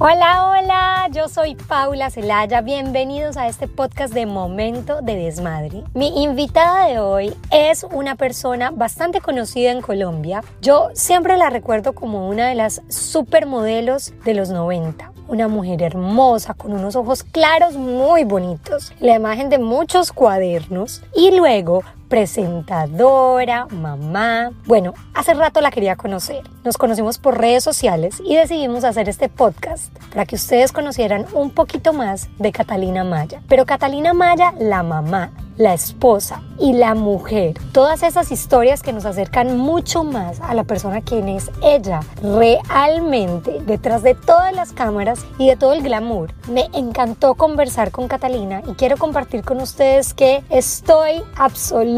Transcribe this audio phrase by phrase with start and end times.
[0.00, 5.82] Hola, hola, yo soy Paula Celaya, bienvenidos a este podcast de Momento de Desmadre.
[5.92, 10.44] Mi invitada de hoy es una persona bastante conocida en Colombia.
[10.62, 16.54] Yo siempre la recuerdo como una de las supermodelos de los 90 una mujer hermosa
[16.54, 24.50] con unos ojos claros muy bonitos, la imagen de muchos cuadernos y luego presentadora, mamá.
[24.66, 26.42] Bueno, hace rato la quería conocer.
[26.64, 31.50] Nos conocimos por redes sociales y decidimos hacer este podcast para que ustedes conocieran un
[31.50, 33.42] poquito más de Catalina Maya.
[33.48, 37.54] Pero Catalina Maya, la mamá, la esposa y la mujer.
[37.72, 43.60] Todas esas historias que nos acercan mucho más a la persona quien es ella realmente
[43.66, 46.32] detrás de todas las cámaras y de todo el glamour.
[46.48, 51.97] Me encantó conversar con Catalina y quiero compartir con ustedes que estoy absolutamente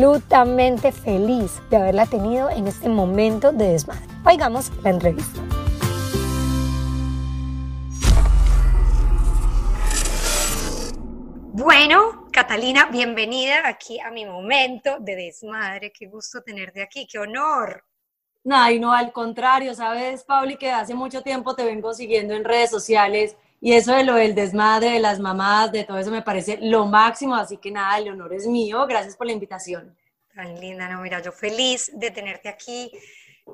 [0.93, 4.07] feliz de haberla tenido en este momento de desmadre.
[4.25, 5.41] Oigamos la entrevista.
[11.53, 15.93] Bueno, Catalina, bienvenida aquí a mi momento de desmadre.
[15.93, 17.85] Qué gusto tenerte aquí, qué honor.
[18.43, 22.45] No, y no, al contrario, sabes, Pauli, que hace mucho tiempo te vengo siguiendo en
[22.45, 26.23] redes sociales y eso de lo del desmadre, de las mamás, de todo eso me
[26.23, 28.87] parece lo máximo, así que nada, el honor es mío.
[28.87, 29.97] Gracias por la invitación.
[30.35, 32.91] Tan linda, no, mira, yo feliz de tenerte aquí.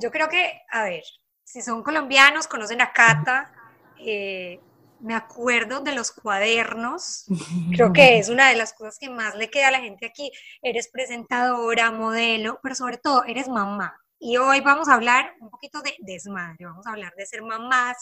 [0.01, 1.03] Yo creo que, a ver,
[1.43, 3.53] si son colombianos, conocen a Cata,
[3.99, 4.61] eh,
[5.01, 7.27] me acuerdo de los cuadernos,
[7.75, 10.31] creo que es una de las cosas que más le queda a la gente aquí.
[10.63, 14.01] Eres presentadora, modelo, pero sobre todo eres mamá.
[14.19, 17.99] Y hoy vamos a hablar un poquito de desmadre, vamos a hablar de ser mamás,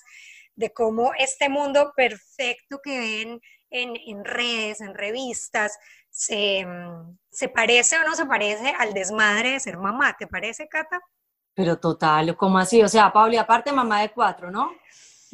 [0.56, 6.64] de cómo este mundo perfecto que ven en, redes, en revistas, se,
[7.30, 10.14] se, parece o no se parece al desmadre de ser mamá.
[10.16, 11.00] ¿Te parece, Cata?
[11.54, 12.82] Pero total, ¿cómo así?
[12.82, 14.70] O sea, Pauli, aparte mamá de cuatro, ¿no?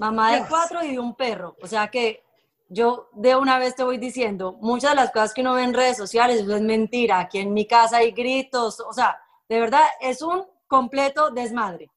[0.00, 1.56] mamá de cuatro y de un perro.
[1.62, 2.24] O sea que
[2.68, 5.74] yo de una vez te voy diciendo, muchas de las cosas que uno ve en
[5.74, 7.20] redes sociales, eso es mentira.
[7.20, 11.90] Aquí en mi casa hay gritos, o sea, de verdad es un completo desmadre.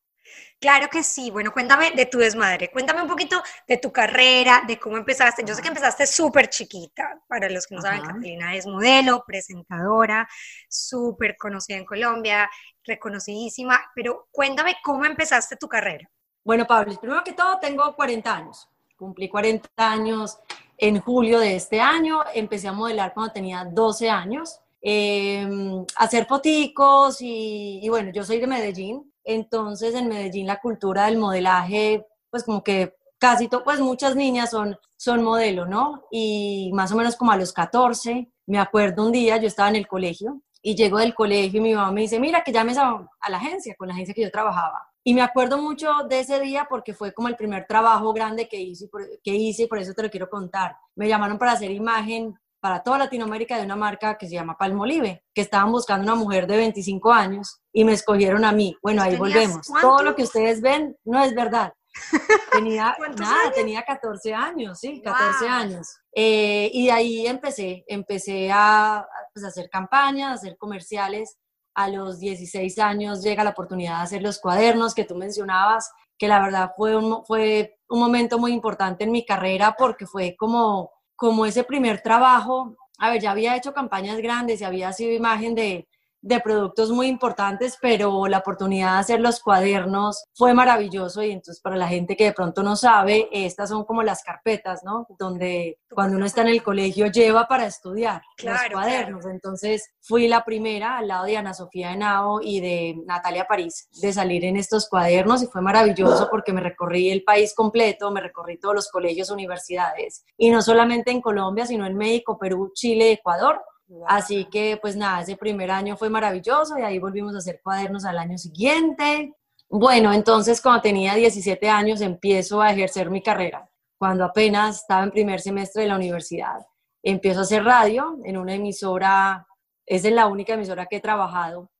[0.60, 1.30] Claro que sí.
[1.32, 2.72] Bueno, cuéntame de tu desmadre.
[2.72, 5.44] Cuéntame un poquito de tu carrera, de cómo empezaste.
[5.46, 7.22] Yo sé que empezaste súper chiquita.
[7.28, 10.28] Para los que no saben, Catalina es modelo, presentadora,
[10.70, 12.50] súper conocida en Colombia,
[12.84, 13.92] reconocidísima.
[13.94, 16.10] Pero cuéntame cómo empezaste tu carrera.
[16.44, 18.68] Bueno, Pablo, primero que todo tengo 40 años.
[18.98, 20.40] Cumplí 40 años
[20.78, 22.22] en julio de este año.
[22.34, 24.60] Empecé a modelar cuando tenía 12 años.
[24.82, 29.13] Em, hacer foticos y, y, bueno, yo soy de Medellín.
[29.24, 34.52] Entonces en Medellín la cultura del modelaje, pues como que casi, todo, pues muchas niñas
[34.52, 36.04] son, son modelo, ¿no?
[36.12, 39.78] Y más o menos como a los 14, me acuerdo un día, yo estaba en
[39.78, 43.08] el colegio y llego del colegio y mi mamá me dice, mira, que llames a,
[43.20, 44.90] a la agencia, con la agencia que yo trabajaba.
[45.06, 48.60] Y me acuerdo mucho de ese día porque fue como el primer trabajo grande que
[48.60, 48.90] hice,
[49.22, 50.78] que hice y por eso te lo quiero contar.
[50.96, 52.34] Me llamaron para hacer imagen
[52.64, 56.48] para toda Latinoamérica de una marca que se llama Palmolive, que estaban buscando una mujer
[56.48, 58.78] de 25 años y me escogieron a mí.
[58.82, 59.68] Bueno, ahí volvemos.
[59.82, 61.74] Todo lo que ustedes ven no es verdad.
[62.54, 65.98] Tenía, nada, tenía 14 años, sí, 14 años.
[66.16, 71.38] Eh, y de ahí empecé, empecé a, pues, a hacer campañas, a hacer comerciales
[71.76, 76.28] a los 16 años llega la oportunidad de hacer los cuadernos que tú mencionabas, que
[76.28, 80.92] la verdad fue un, fue un momento muy importante en mi carrera porque fue como,
[81.16, 82.76] como ese primer trabajo.
[82.98, 85.88] A ver, ya había hecho campañas grandes y había sido imagen de,
[86.24, 91.62] de productos muy importantes, pero la oportunidad de hacer los cuadernos fue maravilloso y entonces
[91.62, 95.06] para la gente que de pronto no sabe, estas son como las carpetas, ¿no?
[95.20, 99.26] Donde cuando uno está en el colegio lleva para estudiar los cuadernos.
[99.26, 104.14] Entonces fui la primera al lado de Ana Sofía Henao y de Natalia París de
[104.14, 108.58] salir en estos cuadernos y fue maravilloso porque me recorrí el país completo, me recorrí
[108.58, 113.62] todos los colegios, universidades y no solamente en Colombia, sino en México, Perú, Chile, Ecuador
[114.08, 118.06] Así que pues nada, ese primer año fue maravilloso y ahí volvimos a hacer cuadernos
[118.06, 119.36] al año siguiente.
[119.70, 123.70] Bueno, entonces cuando tenía 17 años empiezo a ejercer mi carrera.
[123.98, 126.66] Cuando apenas estaba en primer semestre de la universidad,
[127.02, 129.48] empiezo a hacer radio en una emisora,
[129.86, 131.72] es la única emisora que he trabajado,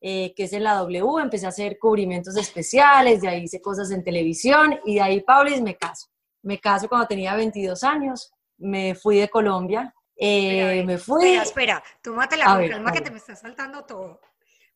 [0.00, 1.20] eh, que es en la W.
[1.20, 5.60] Empecé a hacer cubrimientos especiales, de ahí hice cosas en televisión y de ahí, Paulis,
[5.60, 6.08] me caso.
[6.42, 11.24] Me caso cuando tenía 22 años, me fui de Colombia, eh, me fui.
[11.24, 14.20] Espera, espera, tómate la calma que te me está saltando todo.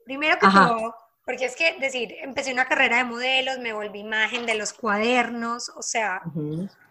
[0.04, 0.94] Primero que todo,
[1.24, 5.68] porque es que decir, empecé una carrera de modelos, me volví imagen de los cuadernos,
[5.70, 6.20] o sea,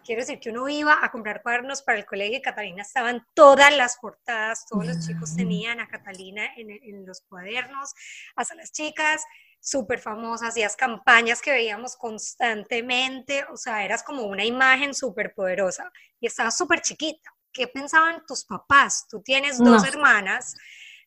[0.04, 3.74] quiero decir que uno iba a comprar cuadernos para el colegio y Catalina estaban todas
[3.76, 7.92] las portadas, todos los chicos tenían a Catalina en, en los cuadernos,
[8.34, 9.22] hasta las chicas
[9.60, 15.92] súper famosa, hacías campañas que veíamos constantemente, o sea, eras como una imagen súper poderosa
[16.20, 17.30] y estabas súper chiquita.
[17.52, 19.06] ¿Qué pensaban tus papás?
[19.08, 20.54] Tú tienes dos hermanas,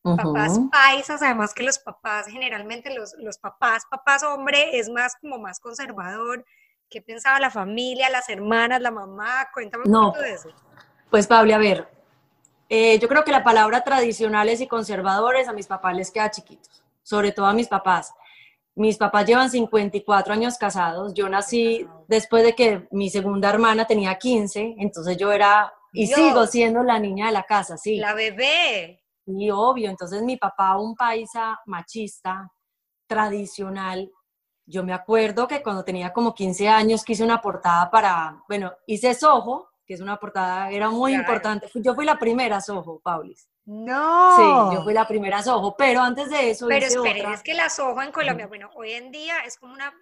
[0.04, 5.40] papás paisas, además que los papás, generalmente los, los papás, papás hombre, es más como
[5.40, 6.46] más conservador.
[6.90, 9.48] ¿Qué pensaba la familia, las hermanas, la mamá?
[9.54, 10.50] Cuéntame un poco de eso.
[11.10, 11.90] Pues Pablo, a ver,
[12.70, 16.84] eh, yo creo que la palabra tradicionales y conservadores a mis papás les queda chiquitos,
[17.04, 18.14] sobre todo a mis papás.
[18.76, 21.14] Mis papás llevan 54 años casados.
[21.14, 26.46] Yo nací después de que mi segunda hermana tenía 15, entonces yo era y sigo
[26.48, 27.98] siendo la niña de la casa, sí.
[27.98, 29.04] La bebé.
[29.26, 32.52] Y obvio, entonces mi papá, un paisa machista,
[33.08, 34.12] tradicional,
[34.68, 39.14] yo me acuerdo que cuando tenía como 15 años quise una portada para, bueno, hice
[39.14, 41.70] Soho, que es una portada, era muy importante.
[41.76, 43.48] Yo fui la primera Soho, Paulis.
[43.66, 44.36] No.
[44.36, 47.70] Sí, yo fui la primera Soho, pero antes de eso Pero espere, es que la
[47.70, 49.94] Soho en Colombia, bueno, hoy en día es como una,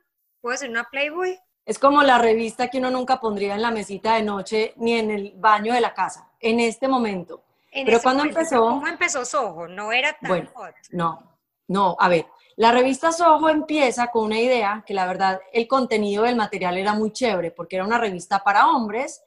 [0.42, 1.38] ¿puede ser una Playboy?
[1.66, 5.12] Es como la revista que uno nunca pondría en la mesita de noche ni en
[5.12, 7.44] el baño de la casa, en este momento.
[7.72, 8.60] pero cuando empezó...
[8.60, 9.68] ¿Cómo empezó Soho?
[9.68, 10.52] No era tan bueno,
[10.92, 11.38] No,
[11.68, 12.26] no, a ver,
[12.58, 16.94] la revista Soho empieza con una idea que la verdad el contenido del material era
[16.94, 19.24] muy chévere, porque era una revista para hombres,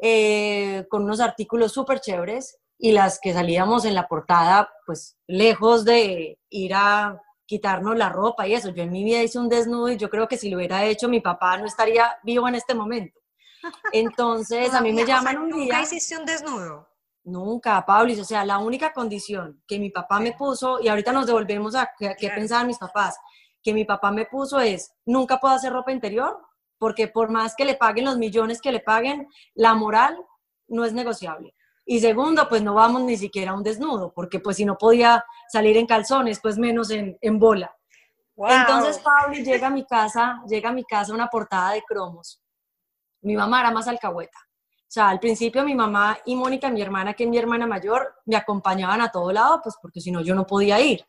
[0.00, 5.84] eh, con unos artículos súper chéveres, y las que salíamos en la portada, pues lejos
[5.84, 7.20] de ir a
[7.52, 8.70] quitarnos la ropa y eso.
[8.70, 11.06] Yo en mi vida hice un desnudo y yo creo que si lo hubiera hecho
[11.06, 13.20] mi papá no estaría vivo en este momento.
[13.92, 15.58] Entonces a mí me llaman un día.
[15.58, 16.88] ¿Nunca hiciste un desnudo?
[17.24, 18.14] Nunca, Pablo.
[18.18, 21.90] O sea, la única condición que mi papá me puso, y ahorita nos devolvemos a
[21.98, 23.18] qué, pensaban mis papás,
[23.62, 26.38] que mi papá me puso es, nunca puedo hacer ropa interior,
[26.78, 30.16] porque por más que le paguen los millones que le paguen, la moral
[30.68, 31.54] no es negociable.
[31.84, 35.22] Y segundo, pues no vamos ni siquiera a un desnudo, porque pues si no podía
[35.52, 37.74] salir en calzones, pues menos en, en bola.
[38.36, 42.40] Entonces Pablo llega a mi casa, llega a mi casa una portada de cromos.
[43.20, 44.38] Mi mamá era más alcahueta.
[44.40, 48.14] O sea, al principio mi mamá y Mónica, mi hermana, que es mi hermana mayor,
[48.24, 51.04] me acompañaban a todo lado, pues porque si no yo no podía ir.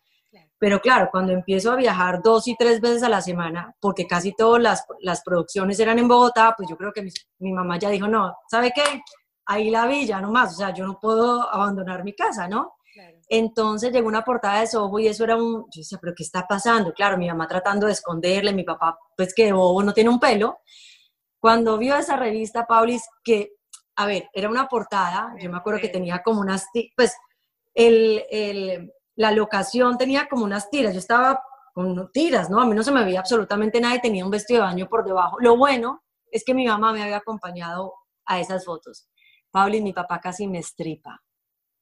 [0.57, 4.33] Pero claro, cuando empiezo a viajar dos y tres veces a la semana, porque casi
[4.33, 7.89] todas las, las producciones eran en Bogotá, pues yo creo que mi, mi mamá ya
[7.89, 9.01] dijo, no, ¿sabe qué?
[9.45, 12.73] ahí la vi, ya nomás, o sea, yo no puedo abandonar mi casa, ¿no?
[13.29, 16.45] Entonces llegó una portada de Soho y eso era un, yo decía, pero ¿qué está
[16.47, 16.93] pasando?
[16.93, 20.59] Claro, mi mamá tratando de esconderle, mi papá, pues que bobo no tiene un pelo.
[21.39, 23.53] Cuando vio esa revista, Paulis, que,
[23.95, 27.15] a ver, era una portada, yo me acuerdo que tenía como unas, pues,
[27.73, 31.43] el, el, la locación tenía como unas tiras, yo estaba
[31.73, 32.61] con tiras, ¿no?
[32.61, 35.03] A mí no se me veía absolutamente nada y tenía un vestido de baño por
[35.03, 35.37] debajo.
[35.39, 37.93] Lo bueno es que mi mamá me había acompañado
[38.25, 39.09] a esas fotos.
[39.51, 41.21] Pablo y mi papá casi me estripa.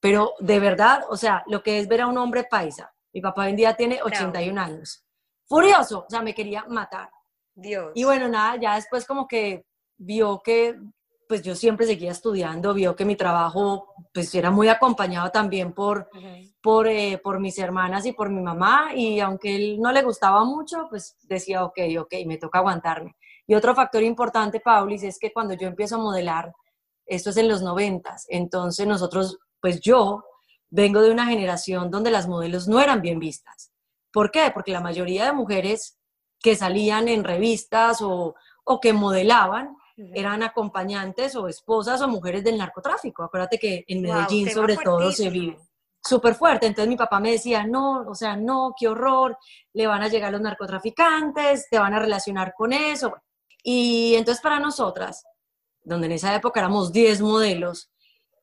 [0.01, 2.93] Pero de verdad, o sea, lo que es ver a un hombre paisa.
[3.13, 5.05] Mi papá hoy en día tiene 81 años.
[5.45, 7.09] Furioso, o sea, me quería matar.
[7.53, 7.91] Dios.
[7.95, 9.65] Y bueno, nada, ya después como que
[9.97, 10.77] vio que
[11.31, 16.09] pues yo siempre seguía estudiando, vio que mi trabajo pues era muy acompañado también por,
[16.61, 20.43] por, eh, por mis hermanas y por mi mamá y aunque él no le gustaba
[20.43, 23.15] mucho, pues decía, ok, ok, me toca aguantarme.
[23.47, 26.53] Y otro factor importante, Paulis, es que cuando yo empiezo a modelar,
[27.05, 28.25] esto es en los noventas.
[28.27, 30.23] Entonces nosotros, pues yo
[30.69, 33.71] vengo de una generación donde las modelos no eran bien vistas.
[34.11, 34.51] ¿Por qué?
[34.53, 35.97] Porque la mayoría de mujeres
[36.39, 39.77] que salían en revistas o, o que modelaban
[40.13, 43.23] eran acompañantes o esposas o mujeres del narcotráfico.
[43.23, 45.57] Acuérdate que en Medellín sobre todo se vive
[46.03, 46.65] súper fuerte.
[46.65, 49.37] Entonces mi papá me decía, no, o sea, no, qué horror,
[49.73, 53.13] le van a llegar los narcotraficantes, te van a relacionar con eso.
[53.63, 55.23] Y entonces para nosotras,
[55.83, 57.91] donde en esa época éramos 10 modelos,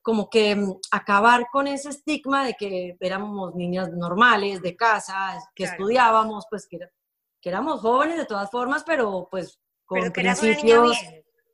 [0.03, 5.65] como que mm, acabar con ese estigma de que éramos niñas normales, de casa, que
[5.65, 6.79] estudiábamos, pues que,
[7.41, 10.97] que, éramos jóvenes de todas formas, pero pues con pero principios...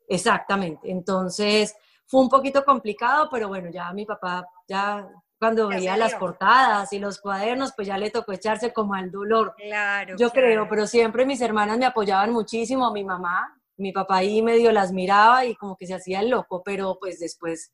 [0.06, 1.74] Exactamente, entonces
[2.06, 5.08] fue un poquito complicado, pero bueno, ya mi papá, ya
[5.38, 9.54] cuando veía las portadas y los cuadernos, pues ya le tocó echarse como al dolor.
[9.56, 10.16] Claro.
[10.16, 14.72] Yo creo, pero siempre mis hermanas me apoyaban muchísimo, mi mamá, mi papá ahí medio
[14.72, 17.72] las miraba y como que se hacía el loco, pero pues después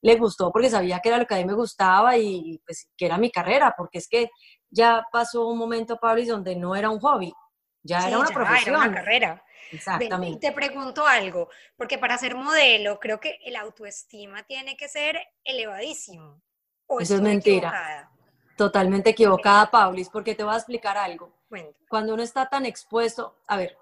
[0.00, 3.06] le gustó porque sabía que era lo que a mí me gustaba y pues que
[3.06, 4.30] era mi carrera, porque es que
[4.70, 7.32] ya pasó un momento, Pablo, donde no era un hobby,
[7.82, 8.76] ya era una profesión.
[8.76, 9.44] Era una carrera.
[9.70, 10.36] Exactamente.
[10.36, 15.20] Y te pregunto algo, porque para ser modelo creo que el autoestima tiene que ser
[15.44, 16.40] elevadísimo.
[17.00, 18.10] Eso es mentira.
[18.56, 21.32] Totalmente equivocada, Paulis, porque te voy a explicar algo.
[21.88, 23.76] Cuando uno está tan expuesto, a ver,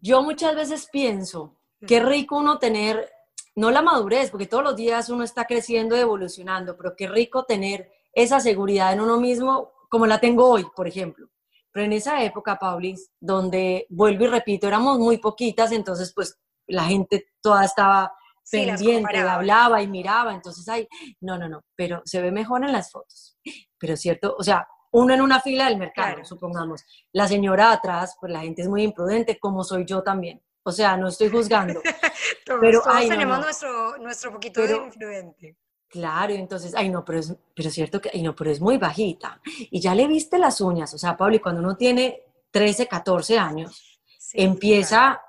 [0.00, 1.56] yo muchas veces pienso,
[1.86, 3.10] qué rico uno tener,
[3.54, 7.44] no la madurez, porque todos los días uno está creciendo y evolucionando, pero qué rico
[7.44, 11.28] tener esa seguridad en uno mismo como la tengo hoy, por ejemplo.
[11.70, 16.84] Pero en esa época, Paulis, donde, vuelvo y repito, éramos muy poquitas, entonces pues la
[16.84, 18.12] gente toda estaba
[18.50, 20.88] pendiente, hablaba y miraba, entonces, ay,
[21.20, 23.38] no, no, no, pero se ve mejor en las fotos.
[23.78, 28.30] Pero cierto, o sea, uno en una fila del mercado, supongamos, la señora atrás, pues
[28.30, 30.42] la gente es muy imprudente, como soy yo también.
[30.64, 31.80] O sea, no estoy juzgando.
[32.60, 35.56] pero todos tenemos nuestro, nuestro poquito de influente.
[35.88, 39.40] Claro, entonces, ay no, pero es, pero cierto que, ay no, pero es muy bajita.
[39.44, 44.00] Y ya le viste las uñas, o sea, Pablo, cuando uno tiene 13, 14 años,
[44.32, 45.20] empieza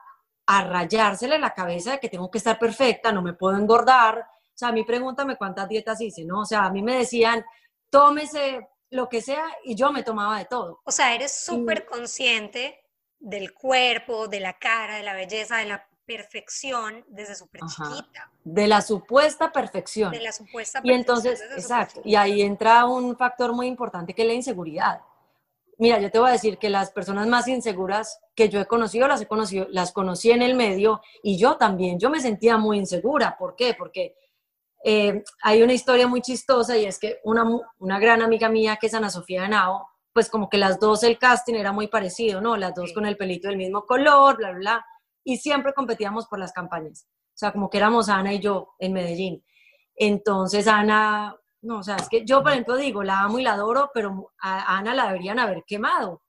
[0.46, 4.20] a rayársele la cabeza de que tengo que estar perfecta, no me puedo engordar.
[4.20, 6.42] O sea, a mí pregúntame cuántas dietas hice, ¿no?
[6.42, 7.44] O sea, a mí me decían,
[7.90, 10.82] tómese lo que sea y yo me tomaba de todo.
[10.86, 12.83] O sea, eres súper consciente
[13.24, 18.30] del cuerpo, de la cara, de la belleza, de la perfección desde súper chiquita.
[18.44, 20.12] De la supuesta perfección.
[20.12, 20.86] De la supuesta perfección.
[20.86, 25.02] Y entonces, exacto, y ahí entra un factor muy importante que es la inseguridad.
[25.78, 29.08] Mira, yo te voy a decir que las personas más inseguras que yo he conocido,
[29.08, 32.78] las he conocido, las conocí en el medio y yo también, yo me sentía muy
[32.78, 33.38] insegura.
[33.38, 33.74] ¿Por qué?
[33.74, 34.16] Porque
[34.84, 37.46] eh, hay una historia muy chistosa y es que una,
[37.80, 41.18] una gran amiga mía que es Ana Sofía Nao, pues como que las dos, el
[41.18, 42.56] casting era muy parecido, ¿no?
[42.56, 44.86] Las dos con el pelito del mismo color, bla, bla, bla,
[45.24, 47.08] y siempre competíamos por las campañas.
[47.10, 49.44] O sea, como que éramos Ana y yo en Medellín.
[49.96, 53.54] Entonces Ana no, o sea, es que yo, por ejemplo, digo, la amo y la
[53.54, 56.22] adoro, pero a Ana la deberían haber quemado.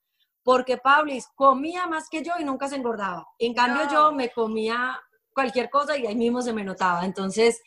[0.45, 3.27] Porque Pablis comía más que yo y nunca se engordaba.
[3.39, 5.01] En cambio, yo me comía
[5.33, 7.05] cualquier cosa y ahí mismo se me notaba.
[7.05, 7.61] Entonces,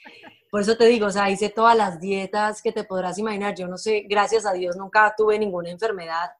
[0.49, 3.55] por eso te digo, o sea, hice todas las dietas que te podrás imaginar.
[3.55, 6.31] Yo no sé, gracias a Dios nunca tuve ninguna enfermedad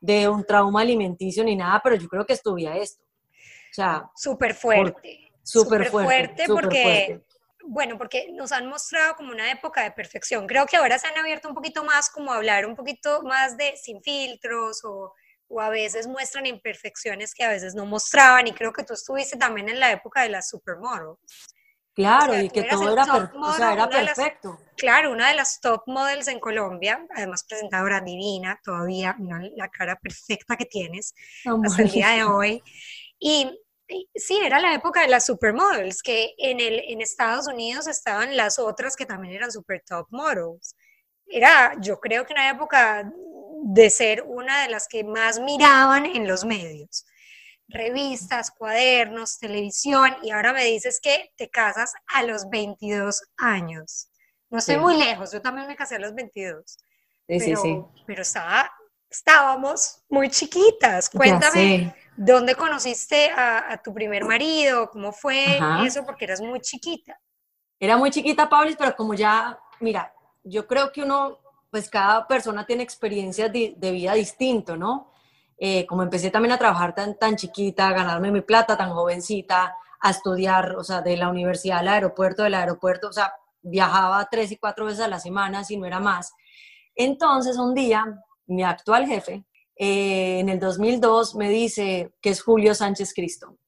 [0.00, 3.02] de un trauma alimenticio ni nada, pero yo creo que estuve a esto.
[3.70, 5.30] O sea, súper fuerte.
[5.42, 7.22] Súper fuerte, fuerte porque
[7.68, 10.46] bueno, porque nos han mostrado como una época de perfección.
[10.46, 13.56] Creo que ahora se han abierto un poquito más como a hablar un poquito más
[13.56, 15.12] de sin filtros o,
[15.48, 19.36] o, a veces muestran imperfecciones que a veces no mostraban y creo que tú estuviste
[19.36, 21.18] también en la época de las supermodels.
[21.96, 24.60] Claro, y que todo era, o sea, era perfecto.
[24.76, 29.16] claro, una de las top models en Colombia, además presentadora divina, todavía,
[29.56, 31.14] la cara perfecta que tienes
[31.64, 32.62] hasta el día de hoy.
[33.18, 33.50] Y
[34.14, 38.58] Sí, era la época de las supermodels, que en, el, en Estados Unidos estaban las
[38.58, 40.74] otras que también eran super top models.
[41.26, 43.12] Era, yo creo que una época
[43.62, 47.04] de ser una de las que más miraban en los medios.
[47.68, 54.08] Revistas, cuadernos, televisión, y ahora me dices que te casas a los 22 años.
[54.50, 56.62] No estoy muy lejos, yo también me casé a los 22.
[56.66, 56.78] Sí,
[57.26, 57.82] pero, sí, sí.
[58.06, 58.70] Pero estaba,
[59.10, 61.10] estábamos muy chiquitas.
[61.10, 64.88] Cuéntame ¿Dónde conociste a, tu primer marido?
[64.90, 66.04] ¿Cómo fue eso?
[66.04, 67.20] Porque eras muy chiquita.
[67.78, 71.38] Era muy chiquita, Paulis, pero como ya, mira, yo creo que uno,
[71.70, 75.12] pues cada persona tiene experiencias de, vida distinto, ¿no?
[75.58, 79.74] Eh, como empecé también a trabajar tan, tan chiquita, a ganarme mi plata tan jovencita,
[80.00, 83.32] a estudiar, o sea, de la universidad al aeropuerto, del aeropuerto, o sea,
[83.62, 86.32] viajaba tres y cuatro veces a la semana, si no era más.
[86.94, 88.04] Entonces, un día,
[88.46, 89.44] mi actual jefe,
[89.76, 93.58] eh, en el 2002 me dice que es Julio Sánchez Cristo.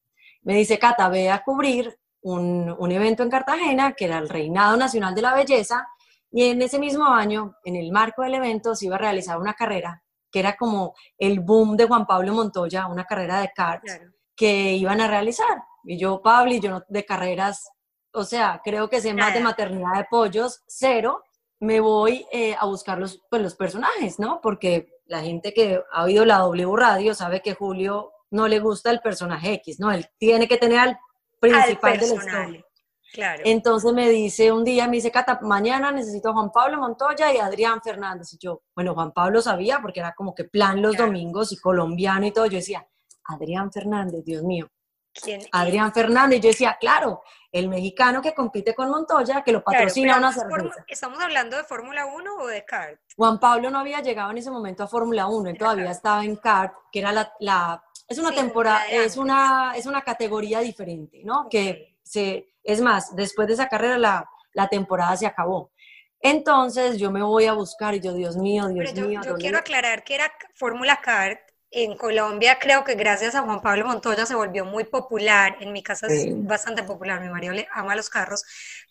[0.43, 4.77] Me dice, Cata, ve a cubrir un, un, evento en Cartagena que era el Reinado
[4.77, 5.87] Nacional de la Belleza
[6.31, 9.55] y en ese mismo año, en el marco del evento, se iba a realizar una
[9.55, 14.01] carrera que era como el boom de Juan Pablo Montoya, una carrera de karts
[14.37, 15.63] que iban a realizar.
[15.85, 17.69] Y yo, Pablo, y yo de carreras,
[18.13, 21.23] o sea, creo que sé más de maternidad de pollos, cero,
[21.61, 24.41] me voy eh, a buscar los, pues, los personajes, ¿no?
[24.41, 28.91] Porque la gente que ha oído la W Radio sabe que Julio no le gusta
[28.91, 29.91] el personaje X, ¿no?
[29.91, 30.99] Él tiene que tener al
[31.41, 32.65] principal de la historia.
[33.13, 33.43] Claro.
[33.45, 37.39] Entonces me dice un día, me dice, Cata, mañana necesito a Juan Pablo Montoya y
[37.39, 38.33] Adrián Fernández.
[38.35, 42.27] Y yo, bueno, Juan Pablo sabía porque era como que plan los domingos y colombiano
[42.27, 42.47] y todo.
[42.47, 42.87] Yo decía,
[43.25, 44.69] Adrián Fernández, Dios mío.
[45.13, 45.41] ¿Quién?
[45.53, 46.41] Adrián Fernández.
[46.41, 50.85] Yo decía, claro, el mexicano que compite con Montoya, que lo patrocina una cerveza.
[50.87, 53.01] ¿Estamos hablando de Fórmula 1 o de kart?
[53.17, 56.37] Juan Pablo no había llegado en ese momento a Fórmula 1, él todavía estaba en
[56.37, 61.49] kart, que era la, es una temporada, es una, es una categoría diferente, ¿no?
[61.49, 65.73] Que se, es más, después de esa carrera la, la temporada se acabó.
[66.21, 69.21] Entonces yo me voy a buscar y yo, Dios mío, Dios mío.
[69.25, 73.87] Yo quiero aclarar que era Fórmula Kart en Colombia creo que gracias a Juan Pablo
[73.87, 75.57] Montoya se volvió muy popular.
[75.61, 78.43] En mi casa es bastante popular, mi marido le ama los carros,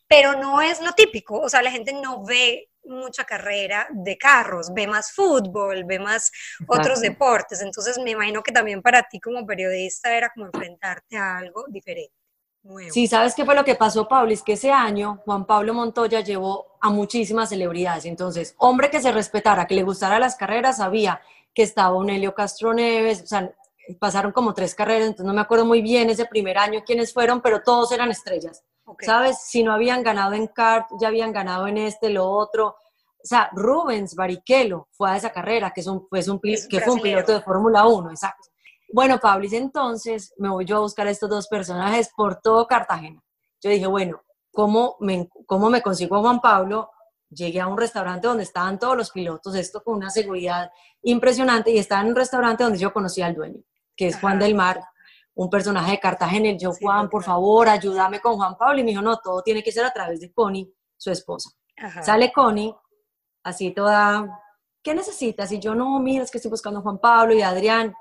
[0.08, 1.40] pero no es lo típico.
[1.40, 6.32] O sea, la gente no ve mucha carrera de carros, ve más fútbol, ve más
[6.68, 7.62] otros deportes.
[7.62, 12.14] Entonces me imagino que también para ti como periodista era como enfrentarte a algo diferente.
[12.92, 14.32] Sí, ¿sabes qué fue lo que pasó, Pablo?
[14.32, 18.06] Es que ese año Juan Pablo Montoya llevó a muchísimas celebridades.
[18.06, 21.22] Entonces, hombre que se respetara, que le gustara las carreras, había
[21.54, 23.52] que estaba un Helio Castro Neves, o sea,
[24.00, 27.42] pasaron como tres carreras, entonces no me acuerdo muy bien ese primer año quiénes fueron,
[27.42, 28.64] pero todos eran estrellas.
[29.02, 29.40] ¿Sabes?
[29.42, 32.68] Si no habían ganado en kart, ya habían ganado en este, lo otro.
[32.68, 36.94] O sea, Rubens Barrichello fue a esa carrera, que, es un, pues un, que fue
[36.94, 38.50] un piloto de Fórmula 1, exacto.
[38.92, 43.22] Bueno, Pablis, entonces me voy yo a buscar a estos dos personajes por todo Cartagena.
[43.62, 46.92] Yo dije, bueno, ¿cómo me, cómo me consigo a Juan Pablo?
[47.30, 51.78] Llegué a un restaurante donde estaban todos los pilotos, esto con una seguridad impresionante, y
[51.78, 53.62] estaba en un restaurante donde yo conocí al dueño,
[53.96, 54.82] que es Juan del Mar,
[55.34, 56.50] un personaje de Cartagena.
[56.50, 58.80] Y yo, Juan, por favor, ayúdame con Juan Pablo.
[58.80, 61.52] Y me dijo, no, todo tiene que ser a través de Connie, su esposa.
[62.02, 62.74] Sale Connie,
[63.44, 64.42] así toda,
[64.82, 65.52] ¿qué necesitas?
[65.52, 67.94] Y yo, no, mira, es que estoy buscando a Juan Pablo y Adrián.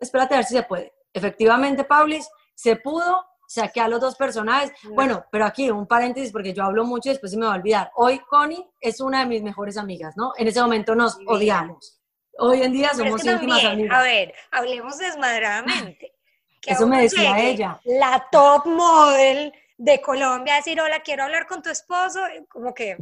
[0.00, 0.92] Espérate a ver si se puede.
[1.12, 4.72] Efectivamente, Paulis, se pudo, saqué a los dos personajes.
[4.94, 7.56] Bueno, pero aquí un paréntesis porque yo hablo mucho y después se me va a
[7.56, 7.90] olvidar.
[7.96, 10.32] Hoy Connie es una de mis mejores amigas, ¿no?
[10.36, 12.00] En ese momento nos odiamos.
[12.38, 13.98] Hoy en día somos íntimas amigas.
[13.98, 16.14] A ver, hablemos desmadradamente.
[16.66, 17.80] Eso me decía ella.
[17.84, 22.98] La top model de Colombia, decir, hola, quiero hablar con tu esposo, como que,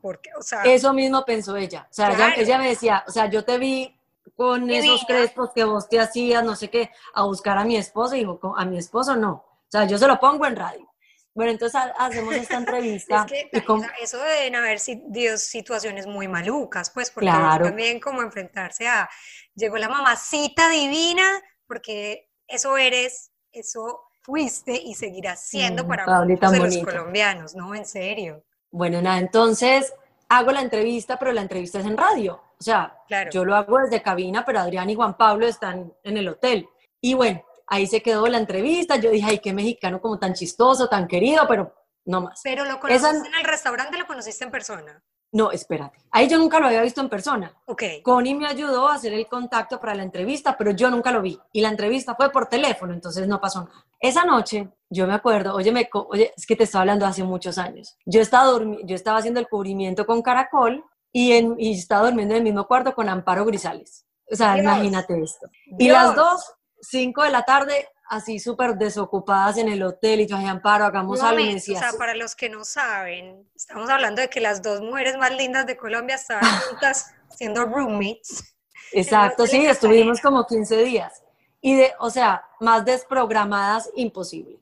[0.00, 0.62] porque, o sea...
[0.62, 1.86] Eso mismo pensó ella.
[1.90, 3.95] O sea, ella, me decía, o sea, yo te vi
[4.34, 8.16] con esos crespos que vos te hacías, no sé qué, a buscar a mi esposo,
[8.16, 9.32] y dijo, a mi esposo no.
[9.32, 10.90] O sea, yo se lo pongo en radio.
[11.34, 13.26] Bueno, entonces hacemos esta entrevista.
[13.30, 13.64] es que
[14.00, 19.08] eso deben haber Dios, situaciones muy malucas, pues, porque también como enfrentarse a,
[19.54, 21.24] llegó la mamacita divina,
[21.66, 27.74] porque eso eres, eso fuiste y seguirás siendo mm, para muchos de los colombianos, ¿no?
[27.74, 28.42] En serio.
[28.70, 29.92] Bueno, nada, entonces
[30.28, 32.40] hago la entrevista, pero la entrevista es en radio.
[32.58, 32.96] O sea,
[33.30, 36.68] yo lo hago desde cabina, pero Adrián y Juan Pablo están en el hotel.
[37.00, 38.96] Y bueno, ahí se quedó la entrevista.
[38.96, 41.74] Yo dije, ay, qué mexicano como tan chistoso, tan querido, pero
[42.06, 42.40] no más.
[42.42, 45.02] Pero lo conociste en el restaurante, lo conociste en persona.
[45.32, 45.98] No, espérate.
[46.12, 47.52] Ahí yo nunca lo había visto en persona.
[47.66, 47.82] Ok.
[48.02, 51.38] Connie me ayudó a hacer el contacto para la entrevista, pero yo nunca lo vi.
[51.52, 53.84] Y la entrevista fue por teléfono, entonces no pasó nada.
[54.00, 57.58] Esa noche, yo me acuerdo, oye, me, oye es que te estaba hablando hace muchos
[57.58, 57.98] años.
[58.06, 60.84] Yo estaba, yo estaba haciendo el cubrimiento con Caracol
[61.16, 64.04] y, en, y estaba durmiendo en el mismo cuarto con Amparo Grisales.
[64.30, 65.48] O sea, imagínate esto.
[65.78, 66.44] Y las dos,
[66.82, 71.22] cinco de la tarde, así súper desocupadas en el hotel y yo, ay, Amparo, hagamos
[71.22, 71.42] algo.
[71.42, 75.34] o sea, para los que no saben, estamos hablando de que las dos mujeres más
[75.34, 78.54] lindas de Colombia estaban juntas siendo roommates.
[78.92, 81.22] Exacto, sí, estuvimos como 15 días.
[81.62, 84.60] Y de, o sea, más desprogramadas, imposible.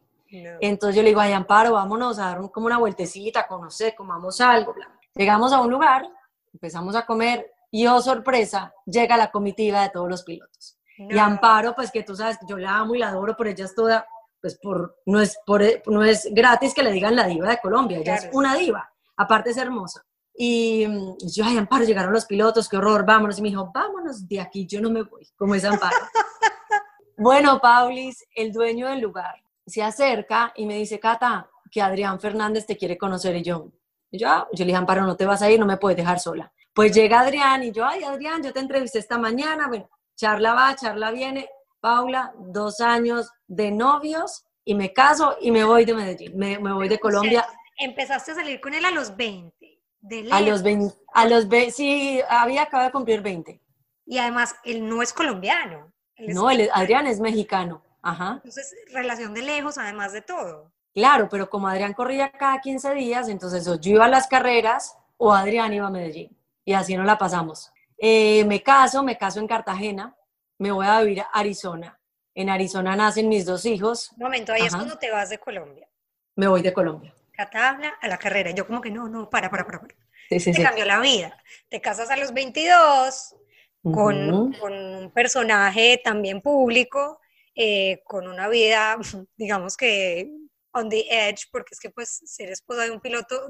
[0.60, 4.72] Entonces yo le digo, ay, Amparo, vámonos a dar como una vueltecita, conocer, comamos algo.
[5.16, 6.08] Llegamos a un lugar,
[6.54, 10.78] empezamos a comer y, oh sorpresa, llega la comitiva de todos los pilotos.
[10.96, 13.74] Y Amparo, pues que tú sabes, yo la amo y la adoro, pero ella es
[13.74, 14.06] toda,
[14.40, 17.98] pues por, no, es por, no es gratis que le digan la diva de Colombia,
[17.98, 20.04] ella es una diva, aparte es hermosa.
[20.36, 20.86] Y
[21.20, 23.38] yo, ay, Amparo, llegaron los pilotos, qué horror, vámonos.
[23.38, 25.96] Y me dijo, vámonos de aquí, yo no me voy, como es Amparo.
[27.16, 32.66] bueno, Paulis, el dueño del lugar, se acerca y me dice, Cata, que Adrián Fernández
[32.66, 33.36] te quiere conocer.
[33.36, 33.68] Y yo,
[34.18, 36.20] yo, ah", yo le dije, Amparo, no te vas a ir, no me puedes dejar
[36.20, 36.52] sola.
[36.72, 40.74] Pues llega Adrián y yo, ay, Adrián, yo te entrevisté esta mañana, bueno, charla va,
[40.74, 41.48] charla viene,
[41.80, 46.88] Paula, dos años de novios y me caso y me voy de Medellín, me, voy
[46.88, 47.46] de Colombia.
[47.78, 49.54] Empezaste a salir con él a los 20.
[50.00, 53.60] De a los 20, a los 20, sí, había acabado de cumplir 20.
[54.06, 55.92] Y además, él no es colombiano.
[56.18, 57.82] no, Adrián es mexicano.
[58.02, 58.34] Ajá.
[58.34, 60.73] Entonces, relación de lejos, además de todo.
[60.94, 65.32] Claro, pero como Adrián corría cada 15 días, entonces yo iba a las carreras o
[65.32, 66.36] Adrián iba a Medellín.
[66.64, 67.72] Y así nos la pasamos.
[67.98, 70.16] Eh, me caso, me caso en Cartagena,
[70.58, 71.98] me voy a vivir a Arizona.
[72.34, 74.12] En Arizona nacen mis dos hijos.
[74.12, 75.88] Un momento, ahí es cuando te vas de Colombia.
[76.36, 77.12] Me voy de Colombia.
[77.32, 78.52] Catabla a la carrera.
[78.52, 79.80] Yo como que no, no, para, para, para.
[80.28, 81.36] Sí, sí, te cambió la vida.
[81.68, 83.36] Te casas a los 22
[83.82, 87.20] con, con un personaje también público,
[87.54, 88.96] eh, con una vida,
[89.36, 90.30] digamos que
[90.74, 93.48] on the edge, porque es que pues ser esposa de un piloto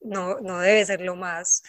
[0.00, 1.62] no, no debe ser lo más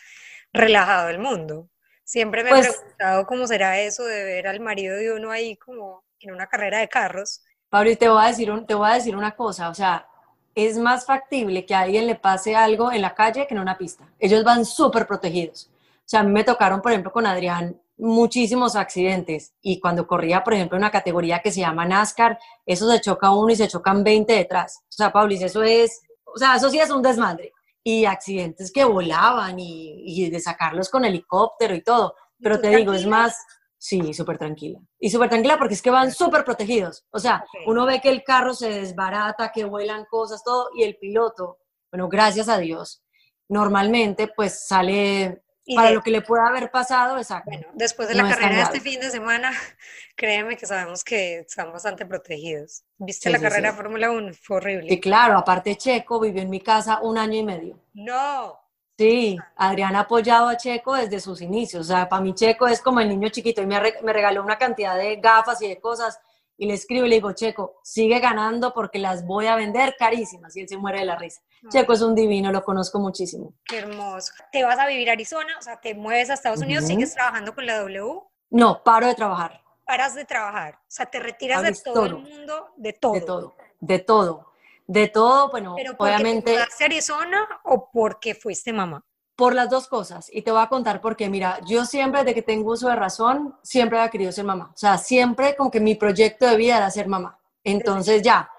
[0.54, 1.70] relajado del mundo.
[2.04, 5.58] Siempre me he pues preguntado cómo será eso de ver al marido de uno ahí
[5.58, 7.44] como en una carrera de carros.
[7.70, 10.08] Pablo, te voy a decir, te voy a decir una cosa, o sea,
[10.56, 13.78] es más factible que a alguien le pase algo en la calle que en una
[13.78, 14.08] pista.
[14.18, 15.70] Ellos van súper protegidos.
[16.00, 20.44] O sea, a mí me tocaron, por ejemplo, con Adrián muchísimos accidentes y cuando corría,
[20.44, 24.04] por ejemplo, una categoría que se llama NASCAR, eso se choca uno y se chocan
[24.04, 24.82] 20 detrás.
[24.84, 28.84] O sea, Paulis, eso es, o sea, eso sí es un desmadre y accidentes que
[28.84, 32.16] volaban y, de sacarlos con helicóptero y todo.
[32.40, 33.38] Pero te digo, es más,
[33.78, 34.80] sí, súper tranquila.
[35.00, 37.06] Y súper tranquila porque es que van súper protegidos.
[37.12, 40.98] O sea, uno ve que el carro se desbarata, que vuelan cosas, todo, y el
[40.98, 43.02] piloto, bueno, gracias a Dios,
[43.48, 45.44] normalmente pues sale
[45.76, 47.52] para lo que le pueda haber pasado, exacto.
[47.52, 49.52] Bueno, después de la carrera de este fin de semana,
[50.16, 52.84] créeme que sabemos que están bastante protegidos.
[52.98, 54.34] ¿Viste la carrera de Fórmula 1?
[54.42, 54.94] Fue horrible.
[54.94, 57.80] Y claro, aparte Checo vivió en mi casa un año y medio.
[57.94, 58.60] No.
[58.98, 61.86] Sí, Adrián ha apoyado a Checo desde sus inicios.
[61.86, 64.58] O sea, para mí Checo es como el niño chiquito y me, me regaló una
[64.58, 66.20] cantidad de gafas y de cosas
[66.58, 70.56] y le escribo y le digo, Checo, sigue ganando porque las voy a vender carísimas
[70.56, 71.42] y él se muere de la risa.
[71.70, 73.54] Checo es un divino, lo conozco muchísimo.
[73.64, 74.34] Qué hermoso.
[74.52, 75.56] ¿Te vas a vivir a Arizona?
[75.60, 76.86] O sea, ¿te mueves a Estados Unidos?
[76.86, 78.22] ¿Sigues trabajando con la W?
[78.50, 79.62] No, paro de trabajar.
[79.86, 80.76] Paras de trabajar.
[80.76, 83.14] O sea, te retiras de todo, el mundo, de todo.
[83.14, 84.48] De todo, de todo.
[84.88, 86.52] De todo, bueno, ¿Pero obviamente.
[86.52, 89.06] ¿Te mudaste a Arizona o porque fuiste mamá?
[89.38, 92.42] Por las dos cosas, y te voy a contar porque, mira, yo siempre, desde que
[92.42, 94.72] tengo uso de razón, siempre había querido ser mamá.
[94.74, 97.40] O sea, siempre como que mi proyecto de vida era ser mamá.
[97.64, 98.50] Entonces ya,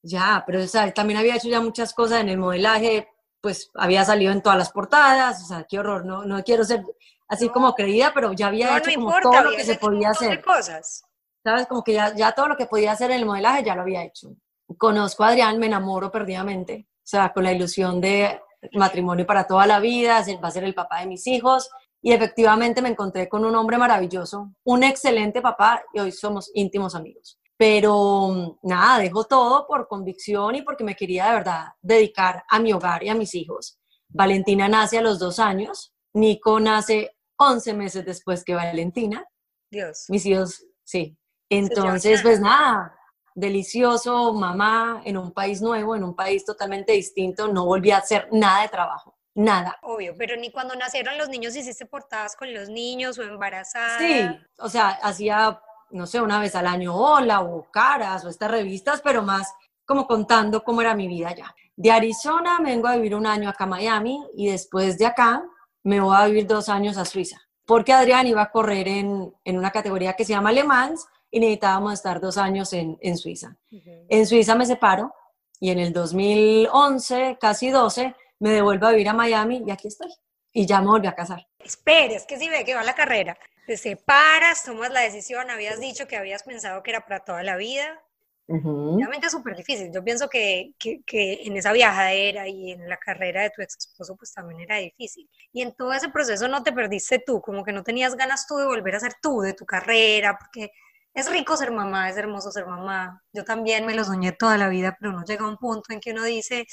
[0.00, 3.08] ya, pero o sea, también había hecho ya muchas cosas en el modelaje,
[3.40, 6.84] pues había salido en todas las portadas, o sea, qué horror, no, no quiero ser
[7.26, 10.40] así como creída, pero ya había hecho como todo lo que se podía hacer.
[10.42, 11.02] Cosas.
[11.42, 11.66] ¿Sabes?
[11.66, 14.04] Como que ya, ya todo lo que podía hacer en el modelaje ya lo había
[14.04, 14.36] hecho.
[14.76, 18.40] Conozco a Adrián, me enamoro perdidamente, o sea, con la ilusión de
[18.74, 21.70] matrimonio para toda la vida, va a ser el papá de mis hijos.
[22.00, 26.94] Y efectivamente me encontré con un hombre maravilloso, un excelente papá y hoy somos íntimos
[26.94, 27.38] amigos.
[27.56, 32.72] Pero nada, dejo todo por convicción y porque me quería de verdad dedicar a mi
[32.72, 33.78] hogar y a mis hijos.
[34.08, 39.24] Valentina nace a los dos años, Nico nace 11 meses después que Valentina.
[39.70, 40.06] Dios.
[40.08, 41.16] Mis hijos, sí.
[41.50, 42.97] Entonces, pues nada,
[43.38, 48.28] delicioso, mamá, en un país nuevo, en un país totalmente distinto, no volví a hacer
[48.32, 49.78] nada de trabajo, nada.
[49.82, 53.98] Obvio, pero ni cuando nacieron los niños hiciste portadas con los niños o embarazadas.
[53.98, 58.50] Sí, o sea, hacía, no sé, una vez al año hola o caras o estas
[58.50, 59.54] revistas, pero más
[59.86, 61.54] como contando cómo era mi vida allá.
[61.76, 65.44] De Arizona me vengo a vivir un año acá a Miami y después de acá
[65.84, 69.58] me voy a vivir dos años a Suiza, porque Adrián iba a correr en, en
[69.58, 73.56] una categoría que se llama Le Mans y necesitábamos estar dos años en, en Suiza.
[73.70, 75.14] En Suiza me separo
[75.60, 80.12] y en el 2011, casi 12, me devuelvo a vivir a Miami y aquí estoy.
[80.52, 81.46] Y ya me volví a casar.
[81.58, 83.36] Espera, es que si ve que va la carrera,
[83.66, 87.56] te separas, tomas la decisión, habías dicho que habías pensado que era para toda la
[87.56, 88.02] vida.
[88.50, 89.92] Realmente es súper difícil.
[89.92, 93.76] Yo pienso que, que, que, en esa viajadera y en la carrera de tu ex
[93.76, 95.28] esposo, pues también era difícil.
[95.52, 98.56] Y en todo ese proceso no te perdiste tú, como que no tenías ganas tú
[98.56, 100.70] de volver a ser tú, de tu carrera, porque
[101.14, 103.22] es rico ser mamá, es hermoso ser mamá.
[103.32, 106.12] Yo también me lo soñé toda la vida, pero no llega un punto en que
[106.12, 106.66] uno dice,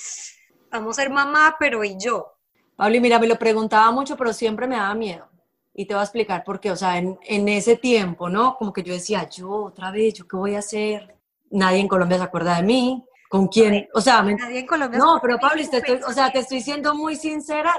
[0.71, 2.33] vamos a ser mamá, pero ¿y yo?
[2.75, 5.27] Pablo, mira, me lo preguntaba mucho, pero siempre me daba miedo.
[5.73, 6.71] Y te voy a explicar por qué.
[6.71, 8.55] O sea, en, en ese tiempo, ¿no?
[8.57, 11.17] Como que yo decía, yo otra vez, ¿yo qué voy a hacer?
[11.51, 13.05] Nadie en Colombia se acuerda de mí.
[13.29, 13.87] ¿Con quién?
[13.93, 16.93] O sea, nadie en Colombia no, pero Pablo, te estoy, o sea, te estoy siendo
[16.93, 17.73] muy sincera,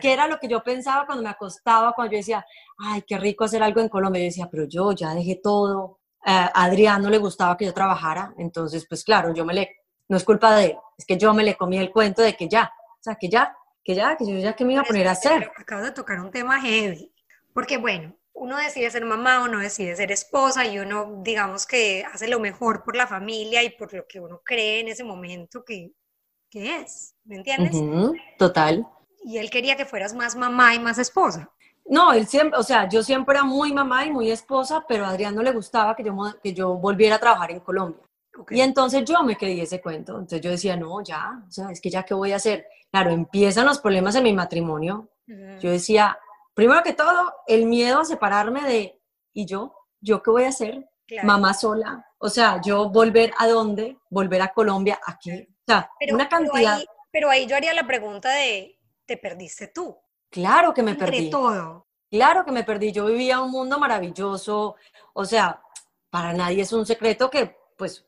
[0.00, 2.46] que era lo que yo pensaba cuando me acostaba, cuando yo decía,
[2.78, 4.20] ay, qué rico hacer algo en Colombia.
[4.20, 8.34] Yo decía, pero yo ya dejé todo, a Adrián no le gustaba que yo trabajara,
[8.38, 9.76] entonces pues claro, yo me le,
[10.08, 12.48] no es culpa de él, es que yo me le comí el cuento de que
[12.48, 15.08] ya, o sea, que ya, que ya, que yo ya que me iba a poner
[15.08, 15.50] a hacer.
[15.56, 17.12] Acabo de tocar un tema heavy,
[17.52, 22.28] porque bueno, uno decide ser mamá, uno decide ser esposa y uno, digamos que hace
[22.28, 25.92] lo mejor por la familia y por lo que uno cree en ese momento que,
[26.48, 27.76] que es, ¿me entiendes?
[28.38, 28.86] total.
[29.24, 31.52] Y él quería que fueras más mamá y más esposa.
[31.86, 35.10] No, él siempre, o sea, yo siempre era muy mamá y muy esposa, pero a
[35.10, 38.02] Adrián no le gustaba que yo, que yo volviera a trabajar en Colombia.
[38.50, 40.12] Y entonces yo me creí ese cuento.
[40.12, 42.66] Entonces yo decía, no, ya, o sea, es que ya, ¿qué voy a hacer?
[42.90, 45.08] Claro, empiezan los problemas en mi matrimonio.
[45.60, 46.18] Yo decía,
[46.54, 49.00] primero que todo, el miedo a separarme de,
[49.32, 49.74] ¿y yo?
[50.00, 50.88] ¿Yo qué voy a hacer?
[51.22, 52.06] Mamá sola.
[52.18, 53.98] O sea, yo volver a dónde?
[54.10, 55.30] Volver a Colombia, aquí.
[55.32, 56.80] O sea, una cantidad.
[57.10, 59.98] pero ahí yo haría la pregunta de, ¿te perdiste tú?
[60.32, 61.30] Claro que me perdí.
[61.30, 61.86] todo.
[62.10, 62.90] Claro que me perdí.
[62.90, 64.76] Yo vivía un mundo maravilloso.
[65.12, 65.62] O sea,
[66.10, 68.06] para nadie es un secreto que, pues,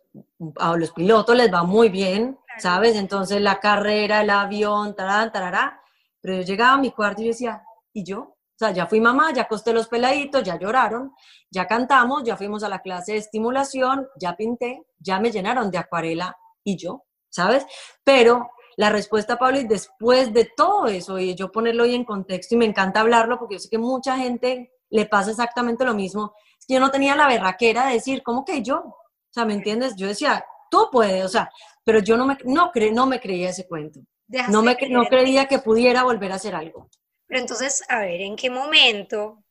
[0.56, 2.96] a los pilotos les va muy bien, ¿sabes?
[2.96, 5.80] Entonces la carrera, el avión, tarán, tarará.
[6.20, 8.20] Pero yo llegaba a mi cuarto y yo decía, ¿y yo?
[8.20, 11.12] O sea, ya fui mamá, ya acosté los peladitos, ya lloraron,
[11.50, 15.78] ya cantamos, ya fuimos a la clase de estimulación, ya pinté, ya me llenaron de
[15.78, 17.66] acuarela y yo, ¿sabes?
[18.04, 22.54] Pero la respuesta, Pablo, y después de todo eso, y yo ponerlo hoy en contexto,
[22.54, 26.34] y me encanta hablarlo porque yo sé que mucha gente le pasa exactamente lo mismo,
[26.58, 28.78] es que yo no tenía la berraquera de decir, ¿cómo que yo?
[28.78, 29.96] O sea, ¿me entiendes?
[29.96, 31.50] Yo decía, tú puedes, o sea,
[31.84, 34.00] pero yo no me, no cre, no me creía ese cuento.
[34.48, 36.88] No, me, no creía que pudiera volver a hacer algo.
[37.26, 39.44] Pero entonces, a ver, ¿en qué momento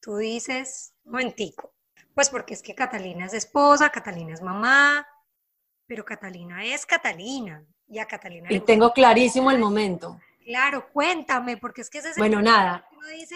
[0.00, 1.74] tú dices, momentico?
[2.14, 5.06] Pues porque es que Catalina es esposa, Catalina es mamá,
[5.86, 7.64] pero Catalina es Catalina.
[7.90, 8.48] Y a Catalina.
[8.50, 10.18] Y tengo clarísimo el momento.
[10.44, 12.88] Claro, cuéntame, porque es que ese es Bueno, nada,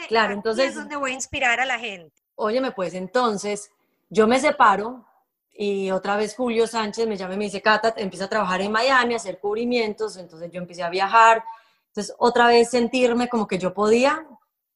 [0.08, 0.70] claro, entonces...
[0.70, 2.14] es donde voy a inspirar a la gente.
[2.36, 3.70] Óyeme, pues entonces
[4.08, 5.04] yo me separo
[5.52, 8.72] y otra vez Julio Sánchez me llama y me dice, Cata, empieza a trabajar en
[8.72, 11.44] Miami, a hacer cubrimientos, entonces yo empecé a viajar,
[11.88, 14.26] entonces otra vez sentirme como que yo podía,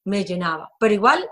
[0.04, 1.28] me llenaba, pero igual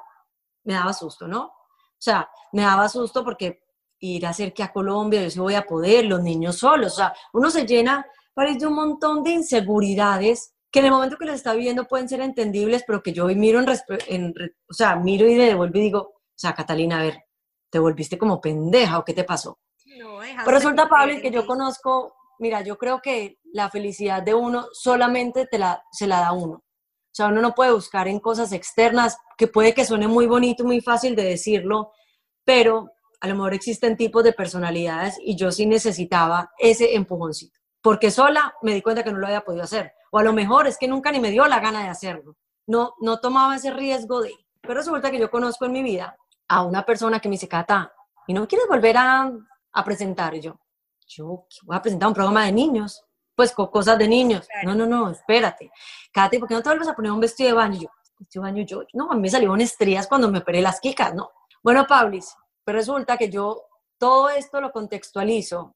[0.64, 1.44] me daba susto, ¿no?
[1.44, 3.62] O sea, me daba susto porque
[4.00, 6.96] ir a hacer que a Colombia, yo sí voy a poder, los niños solos, o
[6.96, 8.04] sea, uno se llena,
[8.36, 12.20] parece un montón de inseguridades que en el momento que los está viviendo pueden ser
[12.20, 13.66] entendibles, pero que yo miro en,
[14.08, 14.34] en
[14.68, 17.24] o sea, miro y le devuelvo y digo, o sea, Catalina, a ver,
[17.70, 19.58] te volviste como pendeja o qué te pasó.
[19.98, 24.66] No, Pero resulta, Pablo, que yo conozco, mira, yo creo que la felicidad de uno
[24.72, 26.56] solamente te la, se la da uno.
[26.56, 30.62] O sea, uno no puede buscar en cosas externas, que puede que suene muy bonito,
[30.62, 31.92] muy fácil de decirlo,
[32.44, 32.90] pero
[33.22, 38.54] a lo mejor existen tipos de personalidades y yo sí necesitaba ese empujoncito, porque sola
[38.62, 40.88] me di cuenta que no lo había podido hacer, o a lo mejor es que
[40.88, 42.36] nunca ni me dio la gana de hacerlo,
[42.66, 46.16] no, no tomaba ese riesgo de, pero resulta que yo conozco en mi vida
[46.48, 47.92] a una persona que me dice, Cata,
[48.26, 49.30] ¿y no quieres volver a,
[49.72, 50.34] a presentar?
[50.34, 50.58] Y yo,
[51.06, 54.48] yo voy a presentar un programa de niños, pues con cosas de niños.
[54.64, 55.70] No, no, no, espérate.
[56.12, 57.76] Cata, ¿por qué no te vuelves a poner un vestido de baño?
[57.76, 60.60] Y yo, vestido de baño yo, no, a mí me salieron estrías cuando me operé
[60.60, 61.30] las quicas, ¿no?
[61.62, 62.34] Bueno, Pablis,
[62.64, 63.62] pero resulta que yo
[63.98, 65.75] todo esto lo contextualizo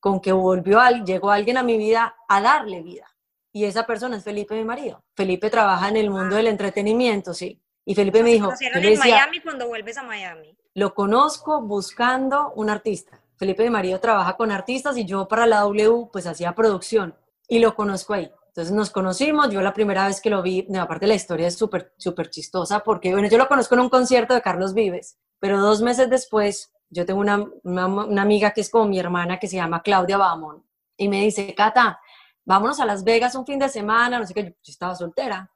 [0.00, 3.06] con que volvió alguien, llegó alguien a mi vida a darle vida.
[3.52, 5.04] Y esa persona es Felipe, mi marido.
[5.14, 7.60] Felipe trabaja en el mundo del entretenimiento, sí.
[7.84, 8.50] Y Felipe me dijo...
[8.60, 10.56] en Miami cuando vuelves a Miami.
[10.74, 13.20] Lo conozco buscando un artista.
[13.36, 17.16] Felipe mi marido trabaja con artistas y yo para la W pues hacía producción
[17.48, 18.30] y lo conozco ahí.
[18.48, 21.94] Entonces nos conocimos, yo la primera vez que lo vi, aparte la historia es súper,
[21.96, 25.82] súper chistosa porque, bueno, yo lo conozco en un concierto de Carlos Vives, pero dos
[25.82, 29.82] meses después yo tengo una, una, amiga que es como mi hermana que se llama
[29.82, 30.64] Claudia Bamón
[30.96, 32.00] y me dice, Cata,
[32.44, 35.50] vámonos a Las Vegas un fin de semana, no sé qué, yo, estaba soltera.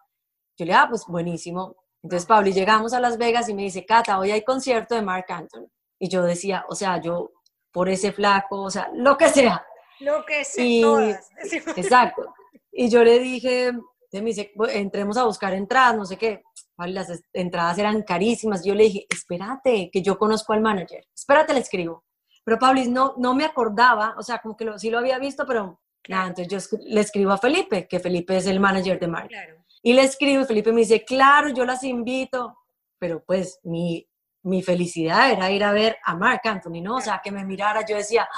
[0.56, 3.62] Yo le dije, ah, pues buenísimo, entonces, Pablo, y llegamos a Las Vegas y me
[3.62, 5.70] dice, Cata, hoy hay concierto de Mark Anthony.
[5.98, 7.32] Y yo decía, o sea, yo
[7.72, 9.64] por ese flaco, o sea, lo que sea.
[10.00, 11.18] Lo que sea,
[11.76, 12.34] Exacto.
[12.70, 13.72] Y yo le dije,
[14.12, 16.42] me dice, entremos a buscar entradas, no sé qué.
[16.76, 18.64] Las entradas eran carísimas.
[18.64, 21.04] Yo le dije, espérate, que yo conozco al manager.
[21.14, 22.04] Espérate, le escribo.
[22.44, 25.80] Pero Pablo, no, no me acordaba, o sea, como que sí lo había visto, pero
[26.08, 29.28] nada, entonces yo le escribo a Felipe, que Felipe es el manager de Mark.
[29.28, 29.64] Claro.
[29.82, 32.58] Y le escribo y Felipe me dice, claro, yo las invito,
[32.98, 34.06] pero pues mi,
[34.42, 36.96] mi felicidad era ir a ver a Mark Anthony, ¿no?
[36.96, 38.28] O sea, que me mirara, yo decía,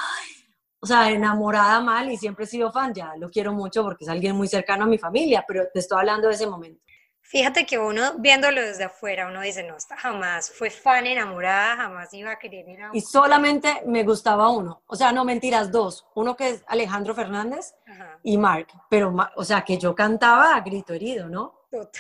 [0.81, 4.11] o sea, enamorada mal y siempre he sido fan, ya lo quiero mucho porque es
[4.11, 6.81] alguien muy cercano a mi familia, pero te estoy hablando de ese momento.
[7.29, 12.31] Fíjate que uno viéndolo desde afuera, uno dice, no, jamás fue fan enamorada, jamás iba
[12.31, 12.91] a querer ir a...
[12.93, 16.07] Y solamente me gustaba uno, o sea, no mentiras, dos.
[16.15, 17.75] Uno que es Alejandro Fernández
[18.23, 21.67] y Mark, pero, o sea, que yo cantaba a grito herido, ¿no?
[21.73, 21.91] O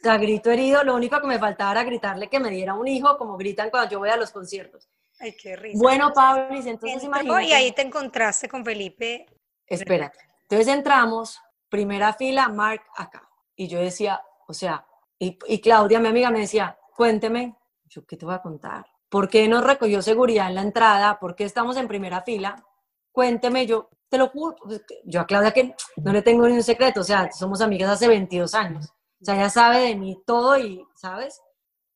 [0.00, 3.18] sea, grito herido, lo único que me faltaba era gritarle que me diera un hijo,
[3.18, 4.88] como gritan cuando yo voy a los conciertos.
[5.18, 5.78] Ay, qué risa.
[5.80, 7.44] Bueno, Pablo, entonces imagínate.
[7.46, 9.26] Y ahí te encontraste con Felipe.
[9.66, 10.18] Espérate.
[10.42, 13.28] Entonces entramos, primera fila, Mark acá.
[13.56, 14.86] Y yo decía, o sea,
[15.18, 17.56] y, Claudia, mi amiga, me decía, cuénteme,
[17.86, 18.84] yo, ¿qué te voy a contar?
[19.08, 21.18] ¿Por qué nos recogió seguridad en la entrada?
[21.18, 22.62] ¿Por qué estamos en primera fila?
[23.12, 26.62] Cuénteme, yo te lo juro, pues, yo a Claudia que no le tengo ni un
[26.62, 30.58] secreto, o sea, somos amigas hace 22 años, o sea, ella sabe de mí todo
[30.58, 31.40] y, ¿sabes?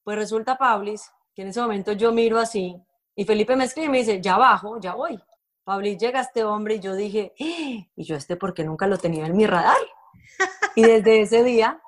[0.03, 2.75] Pues resulta, Pablis, que en ese momento yo miro así
[3.15, 5.21] y Felipe me escribe y me dice, ya bajo, ya voy.
[5.63, 7.87] Pablis, llega este hombre y yo dije, ¡Ah!
[7.95, 9.77] y yo este porque nunca lo tenía en mi radar.
[10.75, 11.81] Y desde ese día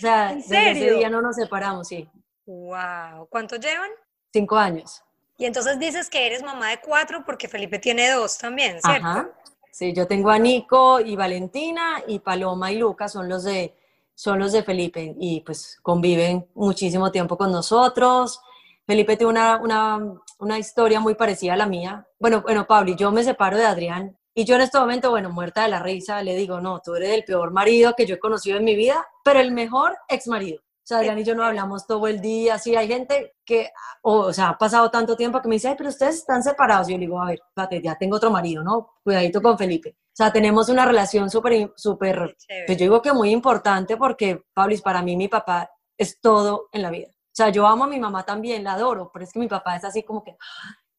[0.00, 2.08] o sea, desde ese día no nos separamos, sí.
[2.46, 3.28] Wow.
[3.28, 3.90] ¿Cuántos llevan?
[4.32, 5.02] Cinco años.
[5.36, 9.06] Y entonces dices que eres mamá de cuatro porque Felipe tiene dos también, ¿cierto?
[9.06, 9.30] Ajá.
[9.70, 13.76] Sí, yo tengo a Nico y Valentina y Paloma y Lucas son los de
[14.14, 18.40] son los de Felipe y pues conviven muchísimo tiempo con nosotros.
[18.86, 19.98] Felipe tiene una, una,
[20.38, 22.06] una historia muy parecida a la mía.
[22.18, 25.62] Bueno, bueno, Pablo, yo me separo de Adrián y yo en este momento, bueno, muerta
[25.62, 28.58] de la risa, le digo, no, tú eres el peor marido que yo he conocido
[28.58, 30.60] en mi vida, pero el mejor ex marido.
[30.60, 33.70] O sea, Adrián y yo no hablamos todo el día, sí, hay gente que,
[34.02, 36.88] o, sea, ha pasado tanto tiempo que me dice, ay, pero ustedes están separados.
[36.88, 38.94] Y yo le digo, a ver, espérate, ya tengo otro marido, ¿no?
[39.04, 39.96] Cuidadito con Felipe.
[39.98, 44.82] O sea, tenemos una relación súper, súper, pues yo digo que muy importante porque, Pablis,
[44.82, 47.08] para mí mi papá es todo en la vida.
[47.08, 49.76] O sea, yo amo a mi mamá también, la adoro, pero es que mi papá
[49.76, 50.36] es así como que...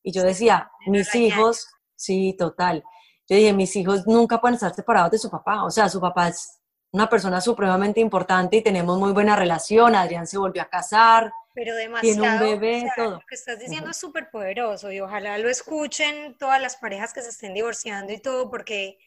[0.03, 2.83] Y yo decía, mis hijos, sí, total.
[3.31, 5.63] Yo dije, mis hijos nunca pueden estar separados de su papá.
[5.63, 6.59] O sea, su papá es
[6.91, 9.95] una persona supremamente importante y tenemos muy buena relación.
[9.95, 11.31] Adrián se volvió a casar.
[11.53, 12.21] Pero demasiado.
[12.21, 13.11] Tiene un bebé, todo.
[13.11, 17.21] Lo que estás diciendo es súper poderoso y ojalá lo escuchen todas las parejas que
[17.21, 18.97] se estén divorciando y todo, porque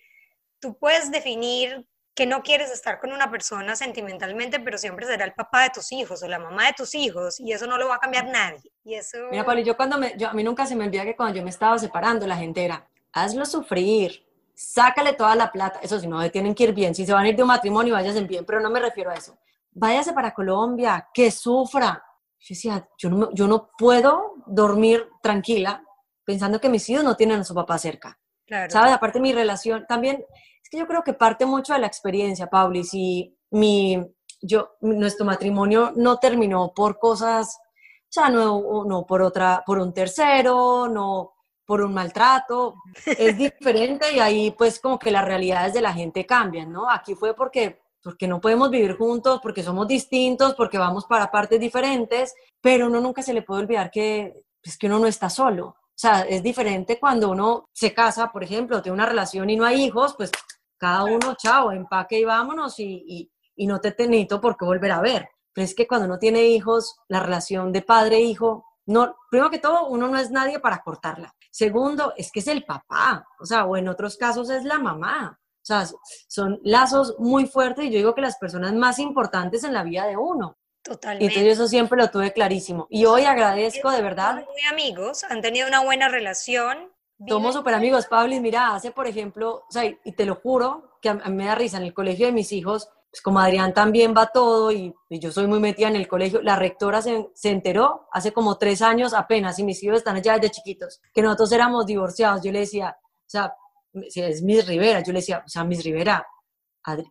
[0.59, 5.35] tú puedes definir que no quieres estar con una persona sentimentalmente, pero siempre será el
[5.35, 7.97] papá de tus hijos o la mamá de tus hijos y eso no lo va
[7.97, 8.73] a cambiar nadie.
[8.85, 9.19] Y eso...
[9.31, 11.43] Mira, Pablo, yo cuando me, yo, a mí nunca se me olvida que cuando yo
[11.45, 15.79] me estaba separando, la gente era, hazlo sufrir, sácale toda la plata.
[15.83, 16.95] Eso si no, tienen que ir bien.
[16.95, 19.15] Si se van a ir de un matrimonio, váyanse bien, pero no me refiero a
[19.15, 19.39] eso.
[19.73, 22.05] Váyase para Colombia, que sufra.
[22.41, 25.83] Yo decía, yo no, yo no puedo dormir tranquila
[26.25, 28.19] pensando que mis hijos no tienen a su papá cerca.
[28.47, 28.71] Claro.
[28.71, 28.93] ¿Sabes?
[28.93, 30.25] Aparte mi relación, también
[30.63, 32.85] es que yo creo que parte mucho de la experiencia, Pauli.
[32.85, 33.99] Si mi,
[34.43, 39.93] yo, nuestro matrimonio no terminó por cosas, o sea, no, no por otra, por un
[39.93, 41.34] tercero, no
[41.67, 46.27] por un maltrato, es diferente y ahí pues como que las realidades de la gente
[46.27, 46.91] cambian, ¿no?
[46.91, 51.59] Aquí fue porque porque no podemos vivir juntos, porque somos distintos, porque vamos para partes
[51.59, 55.69] diferentes, pero uno nunca se le puede olvidar que, pues, que uno no está solo.
[55.69, 59.65] O sea, es diferente cuando uno se casa, por ejemplo, tiene una relación y no
[59.65, 60.31] hay hijos, pues
[60.77, 65.01] cada uno, chao, empaque y vámonos y, y, no te necesito por qué volver a
[65.01, 65.31] ver.
[65.55, 69.87] Pero es que cuando uno tiene hijos, la relación de padre-hijo, no, primero que todo,
[69.87, 71.35] uno no es nadie para cortarla.
[71.55, 75.39] Segundo, es que es el papá, o sea, o en otros casos es la mamá.
[75.39, 75.87] O sea,
[76.27, 80.05] son lazos muy fuertes y yo digo que las personas más importantes en la vida
[80.05, 80.59] de uno.
[80.83, 81.25] Totalmente.
[81.25, 82.89] Y entonces eso siempre lo tuve clarísimo.
[82.91, 84.35] Y hoy agradezco de verdad.
[84.35, 86.93] Son muy amigos, han tenido una buena relación,
[87.29, 90.99] somos súper amigos, Pablo, y mira, hace, por ejemplo, o sea, y te lo juro,
[91.01, 93.73] que a, mí me da risa, en el colegio de mis hijos, pues como Adrián
[93.73, 97.51] también va todo y, yo soy muy metida en el colegio, la rectora se, se,
[97.51, 101.53] enteró hace como tres años apenas, y mis hijos están allá desde chiquitos, que nosotros
[101.53, 102.43] éramos divorciados.
[102.43, 103.55] Yo le decía, o sea,
[103.93, 106.27] es Miss Rivera, yo le decía, o sea, Miss Rivera,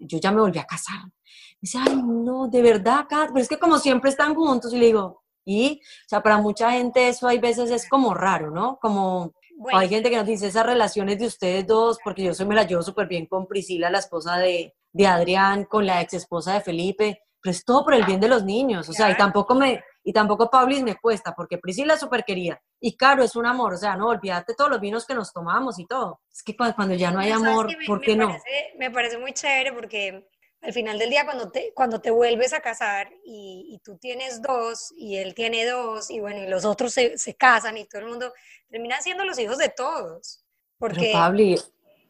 [0.02, 1.06] yo ya me volví a casar.
[1.06, 4.80] Me dice, ay, no, de verdad, Kat, pero es que como siempre están juntos, y
[4.80, 8.78] le digo, y, o sea, para mucha gente eso hay veces es como raro, ¿no?
[8.82, 9.32] Como,
[9.72, 12.68] hay gente que nos dice esas relaciones de ustedes dos, porque yo soy, me la
[12.68, 16.62] llevo súper bien con Priscila, la esposa de, de Adrián, con la ex esposa de
[16.62, 19.84] Felipe, pero es todo por el bien de los niños, o sea, y tampoco me,
[20.03, 23.73] y tampoco Pablis me cuesta, porque Priscila es súper querida, y Caro es un amor,
[23.73, 26.21] o sea, no, olvídate todos los vinos que nos tomamos y todo.
[26.32, 28.38] Es que cuando, ya no hay amor, ¿por qué no?
[28.77, 30.25] me parece muy chévere porque
[30.62, 34.93] al final del día cuando te, cuando te vuelves a casar y, tú tienes dos
[34.95, 38.08] y él tiene dos y bueno, y los otros se, se casan y todo el
[38.08, 38.34] mundo
[38.69, 40.45] termina siendo los hijos de todos.
[40.77, 41.43] Porque, Pablo,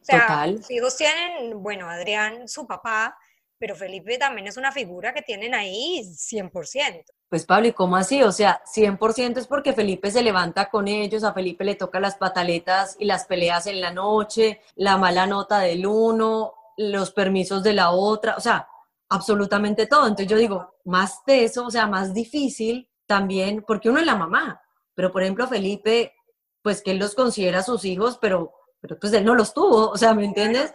[0.03, 0.55] o sea, total.
[0.57, 3.17] Los hijos tienen, bueno, Adrián, su papá,
[3.57, 7.05] pero Felipe también es una figura que tienen ahí 100%.
[7.29, 8.21] Pues Pablo, ¿y cómo así?
[8.21, 12.17] O sea, 100% es porque Felipe se levanta con ellos, a Felipe le toca las
[12.17, 17.73] pataletas y las peleas en la noche, la mala nota del uno, los permisos de
[17.73, 18.67] la otra, o sea,
[19.07, 20.07] absolutamente todo.
[20.07, 24.15] Entonces yo digo, más de eso, o sea, más difícil también, porque uno es la
[24.15, 24.61] mamá,
[24.93, 26.13] pero por ejemplo Felipe,
[26.61, 29.97] pues que él los considera sus hijos, pero, pero pues él no los tuvo, o
[29.97, 30.73] sea, ¿me entiendes?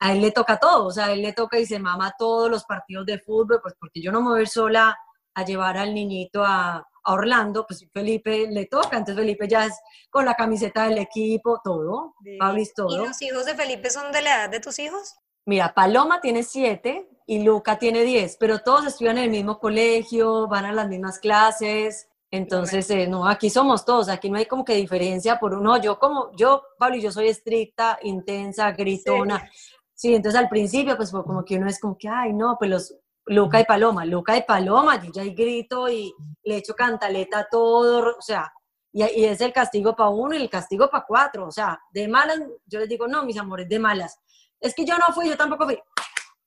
[0.00, 2.50] A él le toca todo, o sea, a él le toca y se mama todos
[2.50, 4.98] los partidos de fútbol, pues porque yo no me voy a ir sola
[5.34, 9.72] a llevar al niñito a, Orlando, pues Felipe le toca, entonces Felipe ya es
[10.10, 13.02] con la camiseta del equipo, todo, Pablis todo.
[13.02, 15.14] ¿Y los hijos de Felipe son de la edad de tus hijos?
[15.46, 20.48] Mira, Paloma tiene siete y Luca tiene diez, pero todos estudian en el mismo colegio,
[20.48, 24.64] van a las mismas clases, entonces, eh, no, aquí somos todos, aquí no hay como
[24.64, 25.80] que diferencia por uno.
[25.80, 29.50] Yo como, yo, Pablo, yo soy estricta, intensa, gritona.
[29.94, 30.14] Sí.
[30.14, 32.94] entonces al principio, pues como que uno es como que, ay, no, pues los,
[33.28, 36.14] Luca y Paloma, Luca y Paloma, yo ya grito y
[36.44, 38.52] le echo cantaleta a todo, o sea,
[38.92, 42.40] y, es el castigo para uno y el castigo para cuatro, o sea, de malas,
[42.66, 44.18] yo les digo, no, mis amores, de malas.
[44.60, 45.78] Es que yo no fui, yo tampoco fui,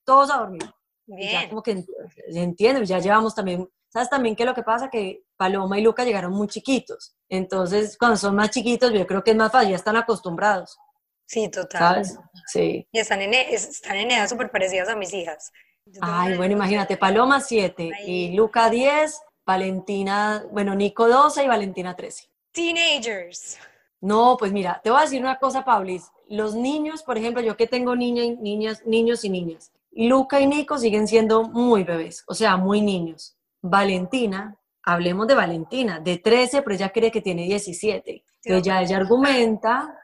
[0.03, 0.63] todos a dormir.
[1.05, 1.43] Bien.
[1.43, 1.83] Ya como que
[2.27, 4.89] entienden, ya llevamos también, ¿sabes también qué es lo que pasa?
[4.89, 9.31] Que Paloma y Luca llegaron muy chiquitos, entonces cuando son más chiquitos yo creo que
[9.31, 10.77] es más fácil, ya están acostumbrados.
[11.25, 11.79] Sí, total.
[11.79, 12.19] ¿Sabes?
[12.47, 12.87] Sí.
[12.91, 15.51] Y están en, e, están en edades súper parecidas a mis hijas.
[16.01, 22.27] Ay, bueno, imagínate, Paloma 7 y Luca 10, Valentina, bueno, Nico 12 y Valentina 13.
[22.51, 23.57] Teenagers.
[24.01, 26.11] No, pues mira, te voy a decir una cosa, Paulis.
[26.27, 30.77] Los niños, por ejemplo, yo que tengo niñas, niñas, niños y niñas, Luca y Nico
[30.77, 33.35] siguen siendo muy bebés, o sea, muy niños.
[33.61, 38.25] Valentina, hablemos de Valentina, de 13, pero ella cree que tiene 17.
[38.43, 39.95] Entonces ya ella argumenta,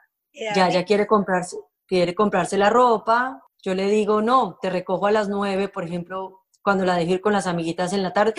[0.56, 1.58] ya ella quiere comprarse,
[1.88, 6.44] quiere comprarse la ropa, yo le digo, no, te recojo a las nueve, por ejemplo,
[6.62, 8.34] cuando la dejé ir con las amiguitas en la tarde.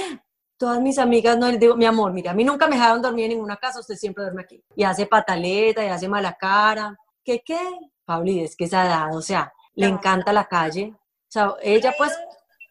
[0.56, 3.26] Todas mis amigas, no, les digo, mi amor, mira, a mí nunca me dejaron dormir
[3.26, 4.62] en ninguna casa, usted siempre duerme aquí.
[4.74, 6.96] Y hace pataleta, y hace mala cara.
[7.22, 7.60] ¿Qué qué?
[8.04, 10.94] Pablo, es que se ha dado, o sea, le encanta la calle.
[10.94, 12.16] O sea, ella pues...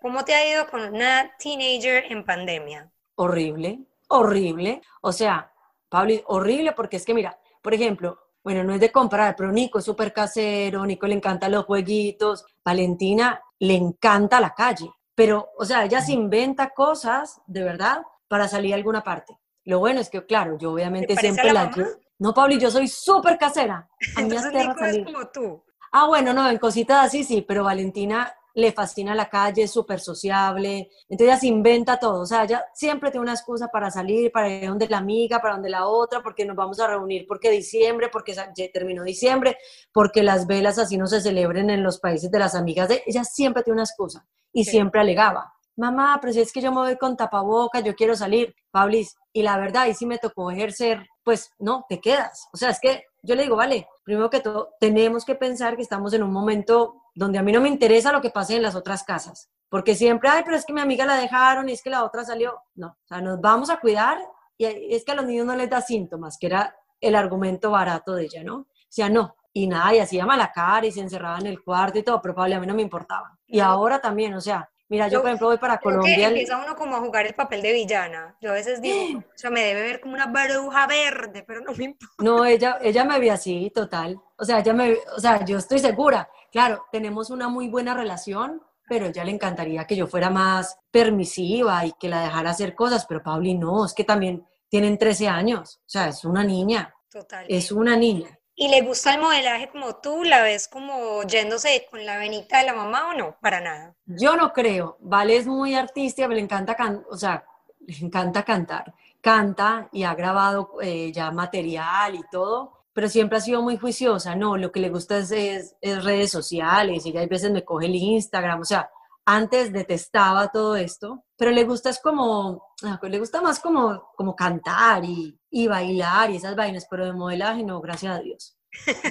[0.08, 2.90] ¿Cómo te ha ido con una teenager en pandemia?
[3.16, 4.82] Horrible, horrible.
[5.02, 5.52] O sea,
[5.90, 9.80] Pablo, horrible porque es que mira, por ejemplo, bueno, no es de comprar, pero Nico
[9.80, 15.66] es súper casero, Nico le encantan los jueguitos, Valentina le encanta la calle, pero, o
[15.66, 19.38] sea, ella se inventa cosas, de verdad, para salir a alguna parte.
[19.66, 21.70] Lo bueno es que, claro, yo obviamente siempre la...
[22.18, 23.90] no, Pablo, yo soy súper casera.
[24.16, 25.64] A mí Entonces Nico es como tú.
[25.92, 30.00] Ah, bueno, no, en cositas así sí, pero Valentina le fascina la calle, es súper
[30.00, 34.32] sociable, entonces ella se inventa todo, o sea, ella siempre tiene una excusa para salir,
[34.32, 37.52] para ir donde la amiga, para donde la otra, porque nos vamos a reunir, porque
[37.52, 38.36] diciembre, porque
[38.74, 39.58] terminó diciembre,
[39.94, 43.24] porque las velas así no se celebren en los países de las amigas, de, ella
[43.24, 46.98] siempre tiene una excusa y siempre alegaba, mamá, pero si es que yo me voy
[46.98, 51.52] con tapaboca, yo quiero salir, Pablis, y la verdad, y si me tocó ejercer, pues
[51.60, 55.26] no, te quedas, o sea, es que yo le digo, vale, primero que todo, tenemos
[55.26, 58.30] que pensar que estamos en un momento donde a mí no me interesa lo que
[58.30, 61.68] pase en las otras casas, porque siempre, ay, pero es que mi amiga la dejaron
[61.68, 62.62] y es que la otra salió.
[62.76, 64.20] No, o sea, nos vamos a cuidar
[64.56, 68.14] y es que a los niños no les da síntomas, que era el argumento barato
[68.14, 68.58] de ella, ¿no?
[68.58, 71.98] O sea, no, y nada, y hacía mala cara y se encerraba en el cuarto
[71.98, 73.36] y todo, pero probablemente a mí no me importaba.
[73.48, 76.16] Y ahora también, o sea, Mira, yo, por ejemplo voy para Colombia.
[76.16, 78.38] Que empieza uno como a jugar el papel de villana.
[78.40, 81.74] Yo a veces digo, o sea, me debe ver como una bruja verde, pero no
[81.74, 82.14] me importa.
[82.20, 84.22] No, ella, ella me ve así, total.
[84.38, 86.30] O sea, ella me, o sea, yo estoy segura.
[86.58, 91.86] Claro, tenemos una muy buena relación, pero ella le encantaría que yo fuera más permisiva
[91.86, 95.78] y que la dejara hacer cosas, pero Pauli no, es que también tienen 13 años,
[95.86, 96.96] o sea, es una niña.
[97.12, 97.46] Total.
[97.48, 98.40] Es una niña.
[98.56, 100.24] ¿Y le gusta el modelaje como tú?
[100.24, 103.38] ¿La ves como yéndose con la venita de la mamá o no?
[103.40, 103.96] Para nada.
[104.08, 104.98] Yo no creo.
[105.00, 106.76] Vale es muy artística, le encanta,
[107.08, 107.46] o sea,
[107.82, 108.96] le encanta cantar.
[109.22, 114.36] Canta y ha grabado eh, ya material y todo, pero siempre ha sido muy juiciosa.
[114.36, 117.06] No, lo que le gusta es, es, redes sociales.
[117.06, 118.90] Ella a veces me coge el Instagram, o sea,
[119.24, 124.36] antes detestaba todo esto, pero le gusta es como, ah, le gusta más como, como
[124.36, 128.58] cantar y, y bailar y esas vainas, pero de modelaje no, gracias a Dios.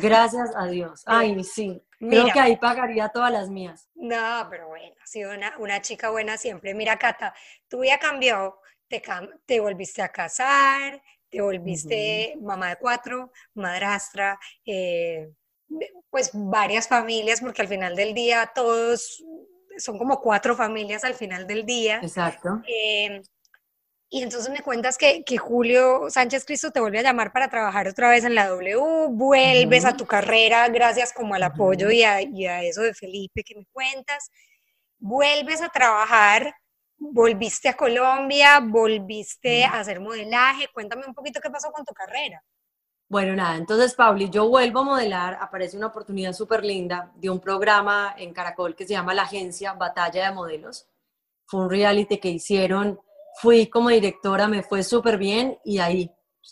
[0.02, 1.02] Gracias a Dios.
[1.06, 1.80] Ay, sí.
[2.00, 3.88] Creo que ahí pagaría todas las mías.
[3.94, 6.74] No, pero bueno, ha sido una, una chica buena siempre.
[6.74, 7.36] Mira, Cata,
[7.68, 8.58] tu vida cambió,
[8.88, 9.00] te,
[9.46, 15.28] te volviste a casar, te volviste mamá de cuatro, madrastra, eh,
[16.10, 19.24] pues varias familias, porque al final del día todos
[19.78, 22.00] son como cuatro familias al final del día.
[22.02, 22.62] Exacto.
[22.66, 23.20] Eh,
[24.08, 27.88] y entonces me cuentas que, que, Julio Sánchez Cristo te vuelve a llamar para trabajar
[27.88, 32.22] otra vez en la W, vuelves a tu carrera gracias como al apoyo y, a,
[32.22, 34.30] y, a, eso de Felipe que me cuentas,
[34.98, 36.54] vuelves a trabajar,
[36.98, 42.42] volviste a Colombia, volviste a hacer modelaje, cuéntame un poquito qué pasó con tu carrera.
[43.08, 47.38] Bueno, nada, entonces, Pauli, yo vuelvo a modelar, aparece una oportunidad súper linda de un
[47.38, 50.88] programa en Caracol que se llama La Agencia Batalla de Modelos.
[51.44, 52.98] Fue un reality que hicieron,
[53.40, 56.10] fui como directora, me fue súper bien y ahí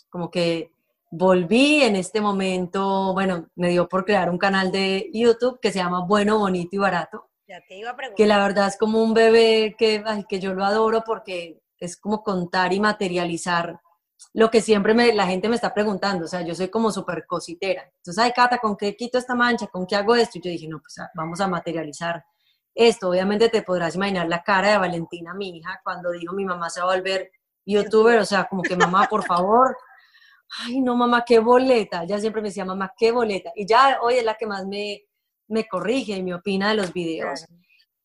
[0.09, 0.71] como que
[1.11, 5.79] volví en este momento, bueno, me dio por crear un canal de YouTube que se
[5.79, 7.29] llama Bueno, Bonito y Barato.
[7.47, 8.17] Ya te iba a preguntar.
[8.17, 12.23] Que la verdad es como un bebé que, que yo lo adoro porque es como
[12.23, 13.79] contar y materializar
[14.33, 17.25] lo que siempre me, la gente me está preguntando, o sea, yo soy como súper
[17.25, 17.83] cositera.
[17.97, 19.67] Entonces, ay, Cata, ¿con qué quito esta mancha?
[19.67, 20.37] ¿Con qué hago esto?
[20.37, 22.25] Y yo dije, no, pues ah, vamos a materializar
[22.73, 23.09] esto.
[23.09, 26.81] Obviamente te podrás imaginar la cara de Valentina, mi hija, cuando dijo mi mamá se
[26.81, 27.31] va a volver
[27.65, 29.77] youtuber, o sea, como que mamá, por favor.
[30.59, 32.03] Ay, no, mamá, qué boleta.
[32.05, 33.51] Ya siempre me decía, mamá, qué boleta.
[33.55, 35.03] Y ya hoy es la que más me,
[35.47, 37.45] me corrige y me opina de los videos.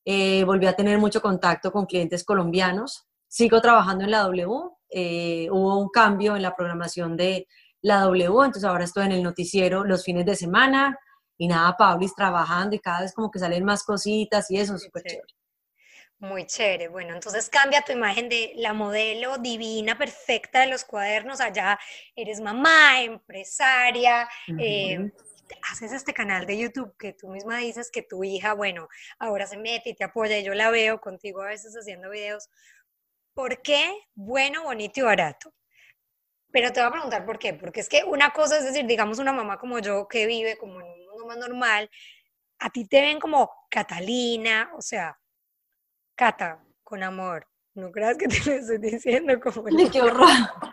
[0.04, 3.06] Eh, volví a tener mucho contacto con clientes colombianos.
[3.28, 4.46] Sigo trabajando en la W,
[4.90, 7.46] eh, hubo un cambio en la programación de
[7.82, 10.98] la W, entonces ahora estoy en el noticiero los fines de semana
[11.38, 15.04] y nada, Pablis trabajando y cada vez como que salen más cositas y eso, súper
[15.04, 15.34] chévere.
[16.18, 16.88] Muy chévere.
[16.88, 21.40] Bueno, entonces cambia tu imagen de la modelo divina, perfecta de los cuadernos.
[21.40, 21.78] Allá
[22.14, 24.28] eres mamá, empresaria,
[24.58, 25.10] eh,
[25.70, 28.88] haces este canal de YouTube que tú misma dices que tu hija, bueno,
[29.18, 30.38] ahora se mete y te apoya.
[30.38, 32.48] Y yo la veo contigo a veces haciendo videos
[33.34, 35.54] ¿Por qué bueno, bonito y barato?
[36.52, 37.54] Pero te voy a preguntar por qué.
[37.54, 40.80] Porque es que una cosa es decir, digamos, una mamá como yo que vive como
[40.80, 41.90] en un mundo más normal,
[42.58, 45.18] a ti te ven como Catalina, o sea,
[46.14, 47.48] Cata, con amor.
[47.74, 49.64] No creas que te lo estoy diciendo como...
[49.90, 50.28] ¡Qué horror!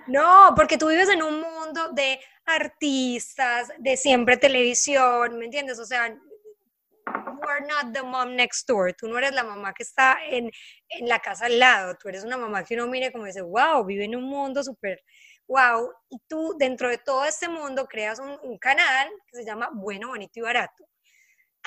[0.07, 5.79] No, porque tú vives en un mundo de artistas, de siempre televisión, ¿me entiendes?
[5.79, 9.83] O sea, you are not the mom next door, tú no eres la mamá que
[9.83, 10.49] está en,
[10.89, 13.85] en la casa al lado, tú eres una mamá que uno mire como dice, wow,
[13.85, 15.01] vive en un mundo súper
[15.47, 19.69] wow, y tú dentro de todo este mundo creas un, un, canal que se llama
[19.73, 20.85] Bueno, Bonito y Barato,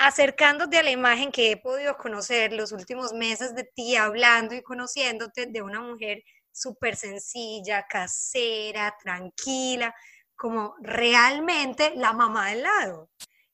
[0.05, 4.61] acercándote a la imagen que he podido conocer los últimos meses de ti, hablando y
[4.61, 9.93] conociéndote de una mujer súper sencilla, casera, tranquila,
[10.35, 13.09] como realmente la mamá del lado.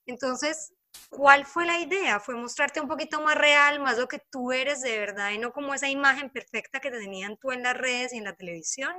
[0.06, 0.74] Entonces,
[1.10, 2.20] ¿Cuál fue la idea?
[2.20, 5.54] ¿Fue mostrarte un poquito más real, más lo que tú eres de verdad y no
[5.54, 8.94] como esa imagen perfecta que te tenían tú en las redes y en la televisión?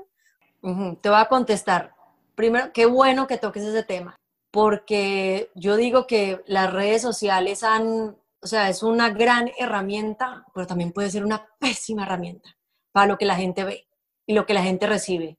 [0.63, 1.95] Te voy a contestar.
[2.35, 4.17] Primero, qué bueno que toques ese tema,
[4.51, 10.67] porque yo digo que las redes sociales han, o sea, es una gran herramienta, pero
[10.67, 12.57] también puede ser una pésima herramienta
[12.93, 13.89] para lo que la gente ve
[14.27, 15.39] y lo que la gente recibe.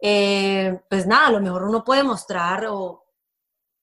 [0.00, 3.04] Eh, pues nada, a lo mejor uno puede mostrar o,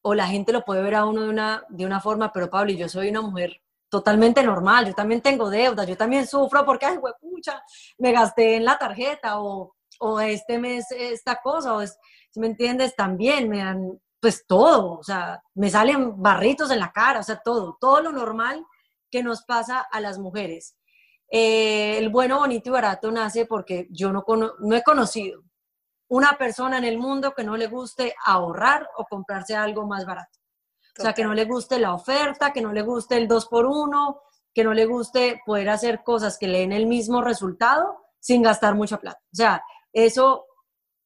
[0.03, 2.71] o, la gente lo puede ver a uno de una, de una forma, pero Pablo,
[2.71, 6.97] yo soy una mujer totalmente normal, yo también tengo deudas, yo también sufro porque, ay,
[7.19, 7.63] pucha,
[7.97, 12.95] me gasté en la tarjeta o, o este mes esta cosa, o si me entiendes,
[12.95, 17.41] también me dan, pues todo, o sea, me salen barritos en la cara, o sea,
[17.43, 18.65] todo, todo lo normal
[19.11, 20.77] que nos pasa a las mujeres.
[21.29, 24.23] Eh, el bueno, bonito y barato nace porque yo no,
[24.59, 25.43] no he conocido
[26.07, 30.39] una persona en el mundo que no le guste ahorrar o comprarse algo más barato.
[30.97, 33.65] O sea, que no le guste la oferta, que no le guste el 2 por
[33.65, 34.21] 1
[34.53, 38.75] que no le guste poder hacer cosas que le den el mismo resultado sin gastar
[38.75, 39.19] mucha plata.
[39.33, 40.45] O sea, eso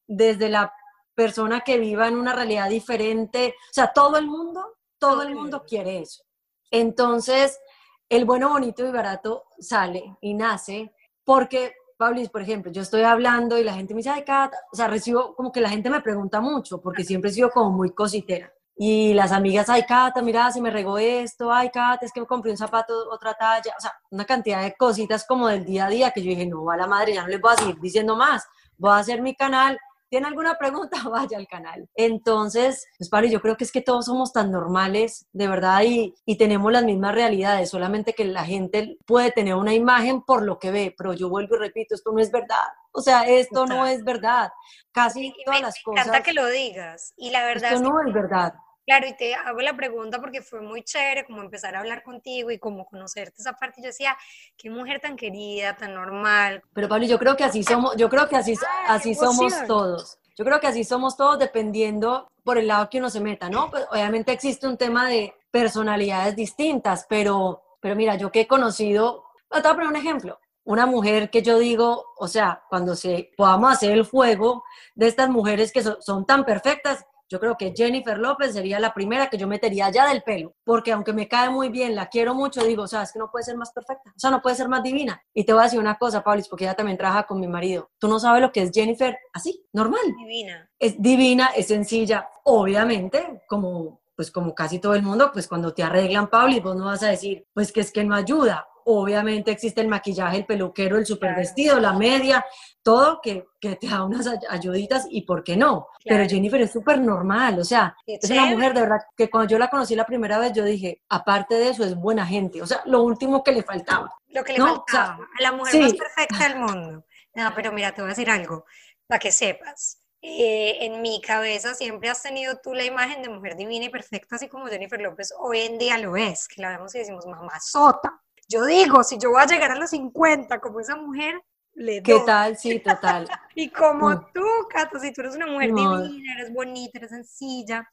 [0.05, 0.71] desde la
[1.17, 5.63] persona que viva en una realidad diferente, o sea, todo el mundo, todo el mundo
[5.67, 6.21] quiere eso.
[6.69, 7.59] Entonces,
[8.07, 10.93] el bueno, bonito y barato sale y nace
[11.23, 14.75] porque Pablis, por ejemplo, yo estoy hablando y la gente me dice, ay, Cata, o
[14.75, 17.89] sea, recibo como que la gente me pregunta mucho, porque siempre he sido como muy
[17.89, 18.53] cositera.
[18.75, 22.27] Y las amigas, ay, Cata, mira, se me regó esto, ay, Cata, es que me
[22.27, 25.89] compré un zapato, otra talla, o sea, una cantidad de cositas como del día a
[25.89, 28.15] día que yo dije, no, a la madre, ya no les voy a seguir diciendo
[28.15, 28.45] más,
[28.77, 29.79] voy a hacer mi canal
[30.09, 30.97] ¿Tiene alguna pregunta?
[31.09, 31.89] Vaya al canal.
[31.95, 36.15] Entonces, pues Pablo, yo creo que es que todos somos tan normales, de verdad, y,
[36.25, 40.59] y, tenemos las mismas realidades, solamente que la gente puede tener una imagen por lo
[40.59, 42.67] que ve, pero yo vuelvo y repito, esto no es verdad.
[42.91, 44.51] O sea, esto no es verdad.
[44.91, 46.05] Casi todas las cosas.
[46.05, 47.13] Me encanta que lo digas.
[47.15, 48.53] Y la verdad esto no es verdad.
[48.87, 52.51] Claro, y te hago la pregunta porque fue muy chévere como empezar a hablar contigo
[52.51, 53.81] y como conocerte esa parte.
[53.81, 54.15] Yo decía,
[54.55, 56.63] qué mujer tan querida, tan normal.
[56.71, 58.53] Pero Pablo, yo creo que así somos, yo creo que así,
[58.87, 60.19] así somos todos.
[60.37, 63.69] Yo creo que así somos todos dependiendo por el lado que uno se meta, ¿no?
[63.69, 69.25] Pues obviamente existe un tema de personalidades distintas, pero, pero mira, yo que he conocido,
[69.51, 73.31] te voy a poner un ejemplo una mujer que yo digo, o sea, cuando se
[73.37, 74.65] podamos hacer el juego
[74.95, 79.29] de estas mujeres que son tan perfectas, yo creo que Jennifer López sería la primera
[79.29, 82.63] que yo metería ya del pelo, porque aunque me cae muy bien, la quiero mucho,
[82.63, 84.69] digo, o sea, es que no puede ser más perfecta, o sea, no puede ser
[84.69, 85.21] más divina.
[85.33, 87.89] Y te voy a decir una cosa, Pablis, porque ella también trabaja con mi marido.
[87.99, 90.01] Tú no sabes lo que es Jennifer así, normal.
[90.17, 90.69] Divina.
[90.79, 95.83] Es divina, es sencilla, obviamente, como pues como casi todo el mundo, pues cuando te
[95.83, 98.67] arreglan, Pablis, vos no vas a decir, pues que es que no ayuda.
[98.89, 102.45] Obviamente existe el maquillaje, el peluquero, el super vestido, la media,
[102.81, 105.87] todo que, que, te da unas ayuditas y por qué no.
[106.05, 109.59] Pero Jennifer es súper normal, o sea, es una mujer de verdad que cuando yo
[109.59, 112.81] la conocí la primera vez yo dije, aparte de eso es buena gente, o sea,
[112.85, 114.09] lo último que le faltaba.
[114.29, 117.05] Lo que le faltaba, a la mujer más perfecta del mundo.
[117.33, 118.63] No, pero mira, te voy a decir algo,
[119.05, 120.01] para que sepas.
[120.21, 124.37] Eh, en mi cabeza siempre has tenido tú la imagen de mujer divina y perfecta,
[124.37, 127.59] así como Jennifer López hoy en día lo es, que la vemos y decimos mamá
[127.59, 128.23] sota.
[128.47, 131.41] Yo digo, si yo voy a llegar a los 50 como esa mujer,
[131.73, 132.03] le doy.
[132.03, 132.57] ¿Qué tal?
[132.57, 133.27] Sí, total.
[133.55, 134.31] y como mm.
[134.33, 137.87] tú, Cato, si tú eres una mujer divina, eres bonita, eres sencilla.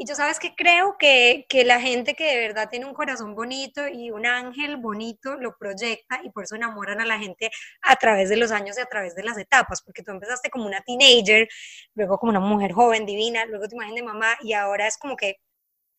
[0.00, 3.34] Y yo sabes que creo que, que, la gente que de verdad tiene un corazón
[3.34, 7.50] bonito y un ángel bonito lo proyecta y por eso enamoran a la gente
[7.82, 10.66] a través de los años y a través de las etapas, porque tú empezaste como
[10.66, 11.48] una teenager,
[11.94, 15.16] luego como una mujer joven, divina, luego tu imagen de mamá y ahora es como
[15.16, 15.40] que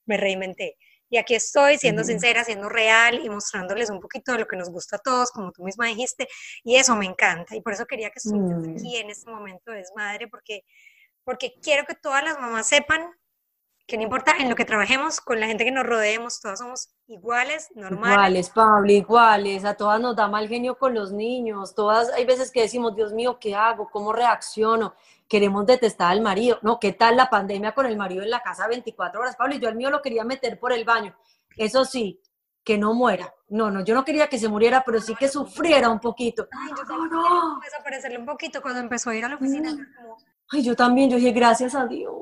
[0.05, 0.77] me reinventé.
[1.09, 4.69] Y aquí estoy siendo sincera, siendo real y mostrándoles un poquito de lo que nos
[4.69, 6.27] gusta a todos, como tú misma dijiste,
[6.63, 7.55] y eso me encanta.
[7.55, 8.71] Y por eso quería que estuvieras mm.
[8.71, 10.63] aquí en este momento de desmadre, porque,
[11.23, 13.11] porque quiero que todas las mamás sepan
[13.89, 16.89] que no importa en lo que trabajemos, con la gente que nos rodeemos, todas somos
[17.07, 18.13] iguales, normales.
[18.13, 22.51] Iguales, Pablo, iguales, a todas nos da mal genio con los niños, todas, hay veces
[22.51, 23.89] que decimos, Dios mío, ¿qué hago?
[23.89, 24.93] ¿Cómo reacciono?
[25.29, 26.59] Queremos detestar al marido.
[26.63, 29.55] No, ¿qué tal la pandemia con el marido en la casa 24 horas, Pablo?
[29.55, 31.15] Y yo al mío lo quería meter por el baño.
[31.55, 32.19] Eso sí,
[32.63, 33.33] que no muera.
[33.47, 36.47] No, no, yo no quería que se muriera, pero sí que sufriera un poquito.
[36.51, 39.71] Ay, yo también no, desaparecerle un poquito cuando empezó a ir a la oficina.
[39.71, 39.85] Mm.
[40.51, 42.13] Ay, yo también, yo dije, gracias a Dios,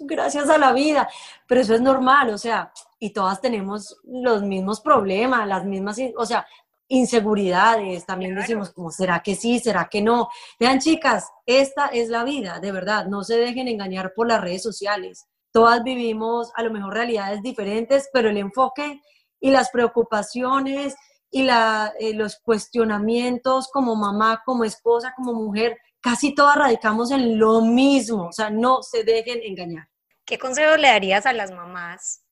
[0.00, 1.08] gracias a la vida.
[1.48, 6.24] Pero eso es normal, o sea, y todas tenemos los mismos problemas, las mismas, o
[6.24, 6.46] sea,
[6.88, 9.58] inseguridades, también decimos como, ¿será que sí?
[9.58, 10.28] ¿Será que no?
[10.58, 14.62] Vean chicas, esta es la vida, de verdad, no se dejen engañar por las redes
[14.62, 15.26] sociales.
[15.52, 19.00] Todas vivimos a lo mejor realidades diferentes, pero el enfoque
[19.40, 20.94] y las preocupaciones
[21.30, 27.38] y la, eh, los cuestionamientos como mamá, como esposa, como mujer, casi todas radicamos en
[27.38, 29.88] lo mismo, o sea, no se dejen engañar.
[30.24, 32.24] ¿Qué consejo le darías a las mamás?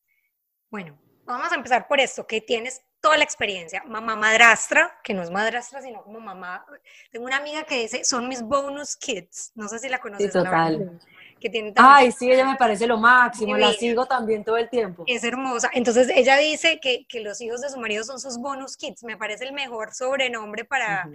[0.70, 3.82] Bueno, vamos a empezar por esto, que tienes toda la experiencia.
[3.86, 6.64] Mamá madrastra, que no es madrastra, sino como mamá.
[7.10, 9.52] Tengo una amiga que dice, son mis bonus kids.
[9.54, 10.26] No sé si la conoces.
[10.26, 11.00] Sí, total.
[11.40, 15.04] Que tiene Ay, sí, ella me parece lo máximo, la sigo también todo el tiempo.
[15.06, 15.70] Es hermosa.
[15.72, 19.02] Entonces ella dice que, que, los hijos de su marido son sus bonus kids.
[19.04, 21.08] Me parece el mejor sobrenombre para,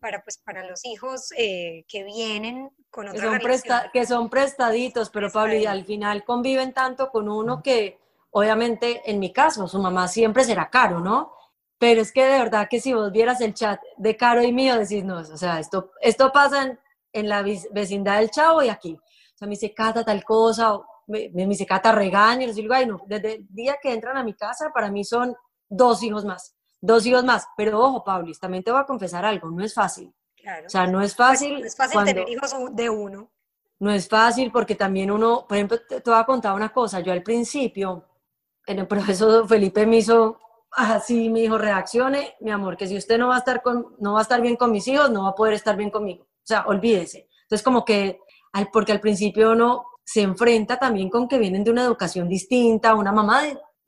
[0.00, 5.10] para, pues, para los hijos eh, que vienen con otra que son, que son prestaditos,
[5.10, 7.98] pero Pablo, y al final conviven tanto con uno que
[8.30, 11.32] Obviamente, en mi caso, su mamá siempre será Caro, ¿no?
[11.78, 14.78] Pero es que de verdad que si vos vieras el chat de Caro y mío,
[14.78, 16.78] decís, no, o sea, esto, esto pasa
[17.12, 18.94] en, la vecindad del chavo y aquí.
[18.94, 22.86] O sea, me dice, Cata tal cosa, me, me dice, Cata regaño, y digo, ay,
[22.86, 25.34] no, desde el día que entran a mi casa, para mí son
[25.68, 27.46] dos hijos más, dos hijos más.
[27.56, 30.12] Pero ojo, Paulis, también te voy a confesar algo, no es fácil.
[30.36, 30.66] Claro.
[30.66, 31.60] O sea, no es fácil.
[31.60, 33.30] No es fácil tener hijos de uno.
[33.78, 37.00] No es fácil porque también uno, por ejemplo, te, te voy a contar una cosa,
[37.00, 38.04] yo al principio,
[38.66, 40.38] en el proceso Felipe me hizo
[40.72, 44.14] así, me dijo, reaccione, mi amor, que si usted no va a estar con, no
[44.14, 46.24] va a estar bien con mis hijos, no va a poder estar bien conmigo.
[46.24, 47.28] O sea, olvídese.
[47.42, 48.20] Entonces, como que,
[48.72, 53.12] porque al principio uno se enfrenta también con que vienen de una educación distinta, una
[53.12, 53.42] mamá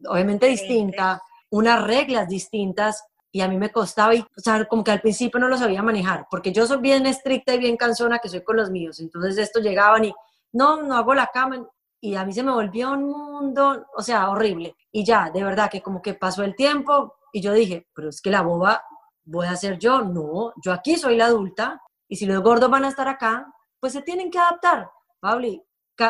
[0.07, 4.91] obviamente distinta, unas reglas distintas, y a mí me costaba, y, o sea, como que
[4.91, 8.29] al principio no lo sabía manejar, porque yo soy bien estricta y bien cansona que
[8.29, 10.15] soy con los míos, entonces esto llegaban y,
[10.53, 11.67] no, no hago la cama,
[12.01, 14.77] y a mí se me volvió un mundo, o sea, horrible.
[14.93, 18.21] Y ya, de verdad que como que pasó el tiempo y yo dije, pero es
[18.21, 18.83] que la boba
[19.25, 20.03] voy a ser yo.
[20.03, 23.93] No, yo aquí soy la adulta y si los gordos van a estar acá, pues
[23.93, 24.91] se tienen que adaptar.
[25.21, 25.63] Pabli,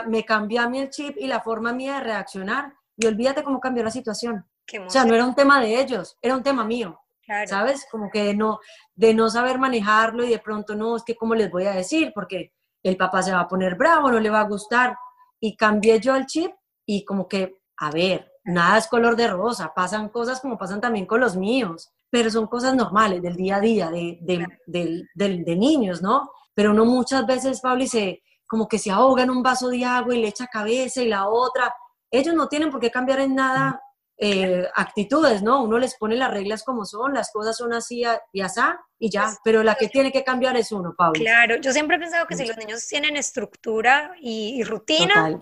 [0.07, 3.61] me cambió a mí el chip y la forma mía de reaccionar y olvídate cómo
[3.61, 4.47] cambió la situación.
[4.87, 7.01] O sea, no era un tema de ellos, era un tema mío.
[7.47, 7.87] ¿Sabes?
[7.91, 8.59] Como que de no,
[8.95, 12.13] de no saber manejarlo y de pronto no, es que cómo les voy a decir,
[12.15, 14.97] porque el papá se va a poner bravo, no le va a gustar
[15.41, 16.53] y cambié yo el chip
[16.87, 21.07] y como que, a ver, nada es color de rosa, pasan cosas como pasan también
[21.07, 24.19] con los míos, pero son cosas normales del día a día, de,
[24.67, 26.31] de, de, niños, ¿no?
[26.55, 30.15] Pero uno muchas veces, Pablo, se, como que se ahoga en un vaso de agua
[30.15, 31.75] y le echa cabeza y la otra.
[32.11, 33.81] Ellos no tienen por qué cambiar en nada
[34.21, 35.63] eh, actitudes, ¿no?
[35.63, 38.61] Uno les pone las reglas como son, las cosas son así y así
[38.99, 41.21] y ya, pues, pero la que tiene que cambiar es uno, Pablo.
[41.21, 45.39] Claro, yo siempre he pensado que si los niños tienen estructura y, rutina,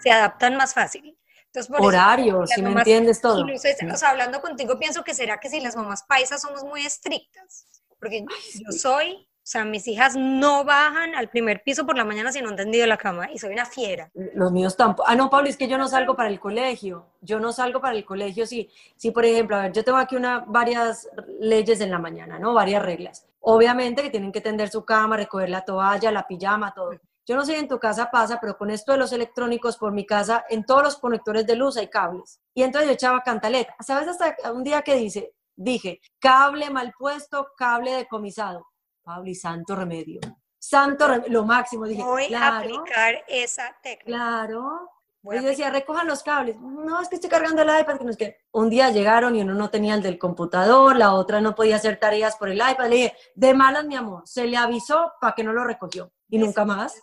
[0.00, 1.18] se adaptan más fácil.
[1.46, 3.44] Entonces, Horario, si me entiendes todo.
[4.06, 7.66] hablando contigo, pienso que será que si las mamás paisas somos muy estrictas,
[7.98, 8.24] porque
[8.54, 12.40] yo soy o sea, mis hijas no bajan al primer piso por la mañana si
[12.40, 14.08] no han tendido la cama y soy una fiera.
[14.14, 15.08] Los míos tampoco.
[15.08, 17.06] Ah, no, Pablo, es que yo no salgo para el colegio.
[17.20, 18.70] Yo no salgo para el colegio sí.
[18.96, 21.08] Sí, por ejemplo, a ver, yo tengo aquí una, varias
[21.40, 22.54] leyes en la mañana, ¿no?
[22.54, 23.26] Varias reglas.
[23.40, 26.92] Obviamente que tienen que tender su cama, recoger la toalla, la pijama, todo.
[27.26, 29.92] Yo no sé si en tu casa pasa, pero con esto de los electrónicos por
[29.92, 32.40] mi casa, en todos los conectores de luz hay cables.
[32.54, 33.74] Y entonces yo echaba cantaleta.
[33.80, 38.69] ¿Sabes hasta un día que dice, dije, cable mal puesto, cable decomisado?
[39.10, 40.20] Pablo, y santo remedio.
[40.56, 41.84] Santo remedio, lo máximo.
[41.86, 44.04] Dije, Voy a aplicar esa técnica.
[44.04, 44.88] Claro.
[45.24, 46.56] y yo decía, recojan los cables.
[46.60, 47.98] No, es que estoy cargando el iPad.
[47.98, 51.12] Que no es que un día llegaron y uno no tenía el del computador, la
[51.14, 52.88] otra no podía hacer tareas por el iPad.
[52.88, 54.22] Le dije, de malas, mi amor.
[54.26, 56.12] Se le avisó para que no lo recogió.
[56.28, 57.02] Y nunca más.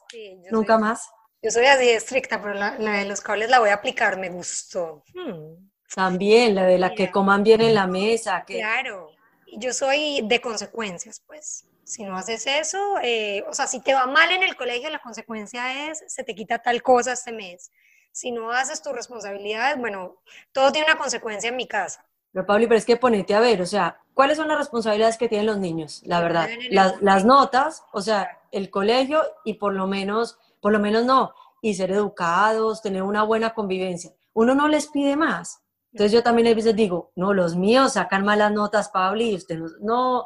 [0.49, 1.09] nunca más.
[1.41, 4.17] Yo soy así estricta, pero la, de los cables la voy a aplicar.
[4.17, 5.03] Me gustó.
[5.13, 5.67] Hmm.
[5.93, 8.45] También, la de la que coman bien en la mesa.
[8.47, 8.59] Que...
[8.59, 9.11] Claro.
[9.57, 11.65] Yo soy de consecuencias, pues.
[11.87, 14.99] Si no haces eso, eh, o sea, si te va mal en el colegio, la
[14.99, 17.71] consecuencia es, se te quita tal cosa este mes.
[18.11, 20.17] Si no haces tus responsabilidades, bueno,
[20.51, 22.05] todo tiene una consecuencia en mi casa.
[22.33, 25.29] Pero Pablo, pero es que ponete a ver, o sea, ¿cuáles son las responsabilidades que
[25.29, 26.01] tienen los niños?
[26.03, 30.79] La verdad, las, las, notas, o sea, el colegio y por lo menos, por lo
[30.79, 34.11] menos no, y ser educados, tener una buena convivencia.
[34.33, 35.61] Uno no les pide más.
[35.93, 39.57] Entonces yo también a veces digo, no, los míos sacan malas notas, Pablo, y usted
[39.57, 40.25] no, no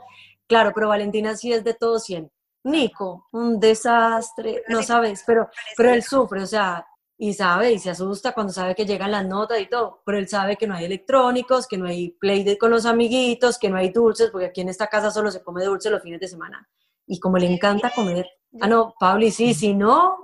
[0.52, 2.30] Claro, pero Valentina sí es de todo 100.
[2.66, 5.48] Nico, un desastre, no sabes, pero,
[5.78, 6.86] pero él sufre, o sea,
[7.18, 10.28] y sabe y se asusta cuando sabe que llegan las notas y todo, pero él
[10.28, 13.92] sabe que no hay electrónicos, que no hay play con los amiguitos, que no hay
[13.92, 16.70] dulces, porque aquí en esta casa solo se come dulce los fines de semana.
[17.08, 18.30] Y como le encanta comer,
[18.60, 20.18] ah no, Pablo, sí, si no,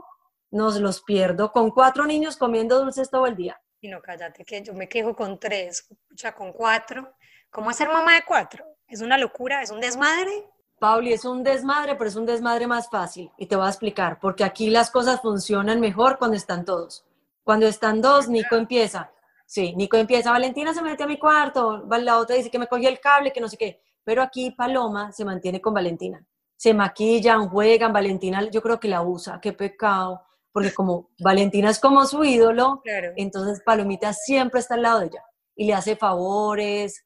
[0.52, 3.58] nos los pierdo con cuatro niños comiendo dulces todo el día.
[3.80, 7.16] Y no, cállate, que yo me quejo con tres, o sea, con cuatro.
[7.50, 8.66] ¿Cómo ser mamá de cuatro?
[8.88, 9.62] ¿Es una locura?
[9.62, 10.46] ¿Es un desmadre?
[10.80, 13.30] Pauli, es un desmadre, pero es un desmadre más fácil.
[13.38, 17.06] Y te voy a explicar, porque aquí las cosas funcionan mejor cuando están todos.
[17.44, 19.12] Cuando están dos, Nico empieza.
[19.46, 22.88] Sí, Nico empieza, Valentina se mete a mi cuarto, la otra dice que me cogió
[22.88, 23.82] el cable, que no sé qué.
[24.04, 26.26] Pero aquí Paloma se mantiene con Valentina.
[26.56, 31.80] Se maquillan, juegan, Valentina yo creo que la usa, qué pecado, porque como Valentina es
[31.80, 32.82] como su ídolo,
[33.16, 35.24] entonces Palomita siempre está al lado de ella.
[35.58, 37.04] Y le hace favores,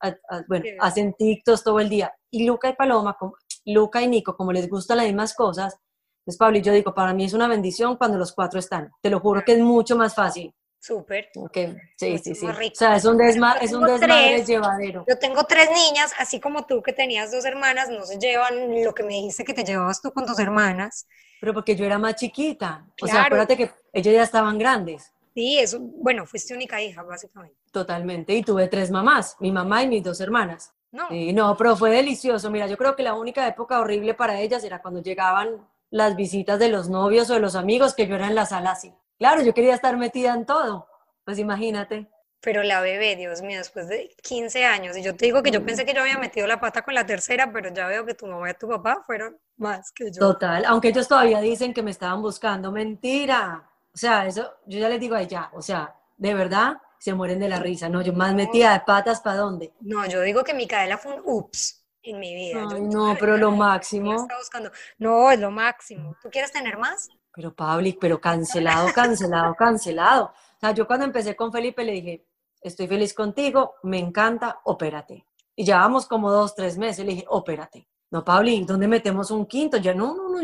[0.48, 2.14] bueno, hacen TikToks todo el día.
[2.30, 3.34] Y Luca y Paloma, como,
[3.66, 5.78] Luca y Nico, como les gustan las mismas cosas,
[6.26, 8.92] pues Pablo y yo digo, para mí es una bendición cuando los cuatro están.
[9.02, 10.54] Te lo juro que es mucho más fácil.
[10.80, 11.30] Súper.
[11.36, 11.58] Ok,
[11.96, 12.46] sí, sí, sí.
[12.46, 15.06] O sea, es un, desma es un desmadre llevadero.
[15.08, 18.94] Yo tengo tres niñas, así como tú que tenías dos hermanas, no se llevan lo
[18.94, 21.08] que me dijiste que te llevabas tú con tus hermanas.
[21.40, 22.86] Pero porque yo era más chiquita.
[23.02, 25.14] O sea, acuérdate que ellos ya estaban grandes.
[25.34, 27.58] Sí, eso, bueno, fuiste única hija, básicamente.
[27.72, 28.34] Totalmente.
[28.34, 30.74] Y tuve tres mamás, mi mamá y mis dos hermanas.
[30.92, 31.08] No.
[31.10, 32.52] no, pero fue delicioso.
[32.52, 36.60] Mira, yo creo que la única época horrible para ellas era cuando llegaban las visitas
[36.60, 38.94] de los novios o de los amigos, que yo era en la sala así.
[39.18, 40.88] Claro, yo quería estar metida en todo,
[41.24, 42.10] pues imagínate.
[42.42, 45.62] Pero la bebé, Dios mío, después de 15 años, y yo te digo que yo
[45.62, 45.66] mm.
[45.66, 48.26] pensé que yo había metido la pata con la tercera, pero ya veo que tu
[48.26, 50.20] mamá y tu papá fueron más que yo.
[50.20, 53.71] Total, aunque ellos todavía dicen que me estaban buscando, mentira.
[53.94, 57.40] O sea, eso, yo ya les digo a ella, o sea, de verdad, se mueren
[57.40, 58.02] de la risa, ¿no?
[58.02, 59.74] Yo más metida de patas, ¿para dónde?
[59.82, 62.66] No, yo digo que Micaela fue un ups en mi vida.
[62.72, 64.28] Ay, no, pero lo máximo.
[64.38, 64.72] Buscando.
[64.98, 66.16] No, es lo máximo.
[66.22, 67.10] ¿Tú quieres tener más?
[67.34, 70.26] pero Pablo, pero cancelado, cancelado, cancelado.
[70.26, 72.26] O sea, yo cuando empecé con Felipe le dije,
[72.62, 75.26] estoy feliz contigo, me encanta, opérate.
[75.56, 77.88] Y llevamos como dos, tres meses, le dije, opérate.
[78.12, 79.78] No, Pablo, ¿dónde metemos un quinto?
[79.78, 80.40] Ya no, no, no.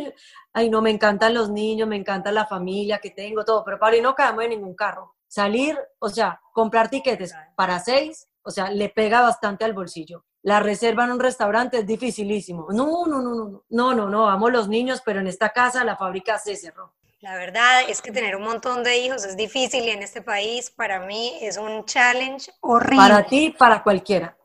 [0.53, 3.63] ay, no, me encantan los niños, me encanta la familia que tengo, todo.
[3.65, 5.15] Pero Pablo, no caemos en ningún carro.
[5.27, 10.23] Salir, o sea, comprar tiquetes para seis, o sea, le pega bastante al bolsillo.
[10.43, 12.67] La reserva en un restaurante es dificilísimo.
[12.71, 15.97] No, no, no, no, no, no, no, vamos los niños, pero en esta casa la
[15.97, 16.93] fábrica se cerró.
[17.19, 20.69] La verdad es que tener un montón de hijos es difícil y en este país
[20.69, 22.95] para mí es un challenge horrible.
[22.95, 24.36] Para ti, para cualquiera.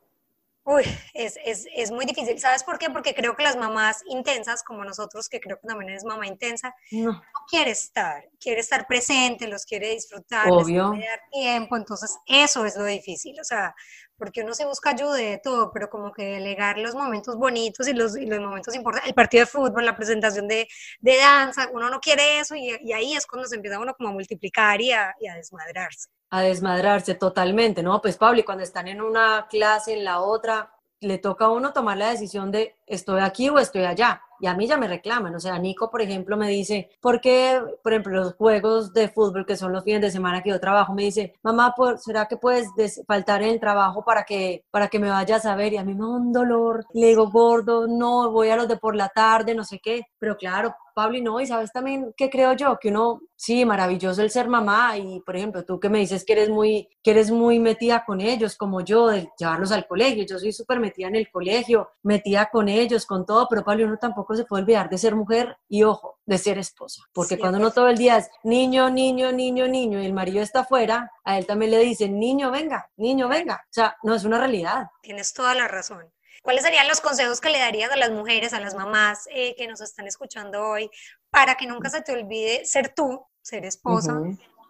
[0.65, 0.85] Uy,
[1.15, 2.39] es, es, es, muy difícil.
[2.39, 2.89] ¿Sabes por qué?
[2.89, 6.73] Porque creo que las mamás intensas, como nosotros, que creo que también eres mamá intensa,
[6.93, 10.93] no, quiere estar, quiere estar presente, los quiere disfrutar, Obvio.
[10.93, 11.77] quiere dar tiempo.
[11.77, 13.41] Entonces, eso es lo difícil.
[13.41, 13.75] O sea,
[14.17, 17.93] porque uno se busca ayuda de todo, pero como que delegar los momentos bonitos y
[17.93, 20.69] los, y los momentos importantes, el partido de fútbol, la presentación de,
[21.01, 24.13] de danza, uno no quiere eso y, ahí es cuando se empieza uno como a
[24.13, 28.01] multiplicar y a, y a desmadrarse a desmadrarse totalmente, ¿no?
[28.01, 31.75] Pues Pablo, y cuando están en una clase, en la otra, le toca a uno
[31.75, 34.23] tomar la decisión de estoy aquí o estoy allá.
[34.43, 35.37] Y a mí ya me reclaman.
[35.37, 39.47] O sea, Nico, por ejemplo, me dice, ¿por qué, por ejemplo, los juegos de fútbol,
[39.47, 42.69] que son los fines de semana que yo trabajo, me dice, mamá, ¿será que puedes
[43.07, 45.75] faltar en el trabajo para que, para que me vayas a ver?
[45.75, 46.85] Y a mí me da un dolor.
[46.93, 50.03] Le digo, gordo, no, voy a los de por la tarde, no sé qué.
[50.19, 54.23] Pero claro, Pablo, y no, y sabes también qué creo yo, que uno, sí, maravilloso
[54.23, 57.31] el ser mamá, y por ejemplo, tú que me dices que eres muy, que eres
[57.31, 61.17] muy metida con ellos, como yo, de llevarlos al colegio, yo soy súper metida en
[61.17, 64.99] el colegio, metida con ellos, con todo, pero Pablo, uno tampoco se puede olvidar de
[64.99, 68.91] ser mujer y ojo, de ser esposa, porque cuando uno todo el día es niño,
[68.91, 72.91] niño, niño, niño, y el marido está afuera, a él también le dicen, niño, venga,
[72.97, 74.87] niño, venga, o sea, no es una realidad.
[75.03, 76.13] Tienes toda la razón.
[76.43, 79.69] ¿Cuáles serían los consejos que le darías a las mujeres, a las mamás eh, que
[79.69, 80.91] nos están escuchando hoy,
[81.31, 84.21] para que nunca se te olvide ser tú, ser esposa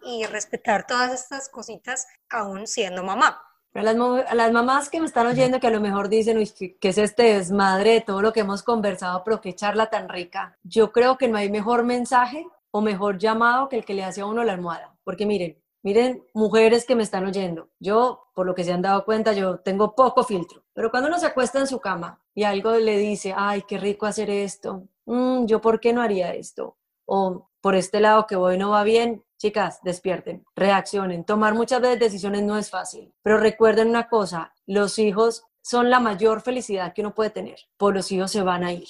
[0.04, 3.42] y respetar todas estas cositas aún siendo mamá?
[3.72, 3.96] A las,
[4.34, 6.46] las, mamás que me están oyendo que a lo mejor dicen, Uy,
[6.78, 10.58] ¿qué es este desmadre de todo lo que hemos conversado, pero qué charla tan rica?
[10.62, 14.20] Yo creo que no hay mejor mensaje o mejor llamado que el que le hace
[14.20, 14.94] a uno la almohada.
[15.04, 19.04] Porque miren, miren, mujeres que me están oyendo, yo, por lo que se han dado
[19.04, 20.62] cuenta, yo tengo poco filtro.
[20.72, 24.06] Pero cuando uno se acuesta en su cama y algo le dice, ay, qué rico
[24.06, 28.58] hacer esto, mm, yo por qué no haría esto, o por este lado que voy
[28.58, 31.24] no va bien, chicas, despierten, reaccionen.
[31.24, 36.00] Tomar muchas veces decisiones no es fácil, pero recuerden una cosa, los hijos son la
[36.00, 38.88] mayor felicidad que uno puede tener, por los hijos se van a ir.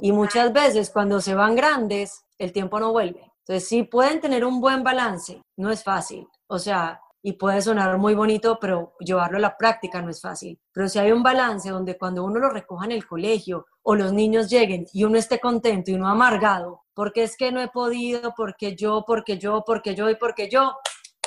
[0.00, 3.31] Y muchas veces cuando se van grandes, el tiempo no vuelve.
[3.46, 6.26] Entonces, sí pueden tener un buen balance, no es fácil.
[6.46, 10.58] O sea, y puede sonar muy bonito, pero llevarlo a la práctica no es fácil.
[10.72, 14.12] Pero si hay un balance donde cuando uno lo recoja en el colegio o los
[14.12, 18.34] niños lleguen y uno esté contento y no amargado, porque es que no he podido,
[18.36, 20.74] porque yo, porque yo, porque yo y porque yo,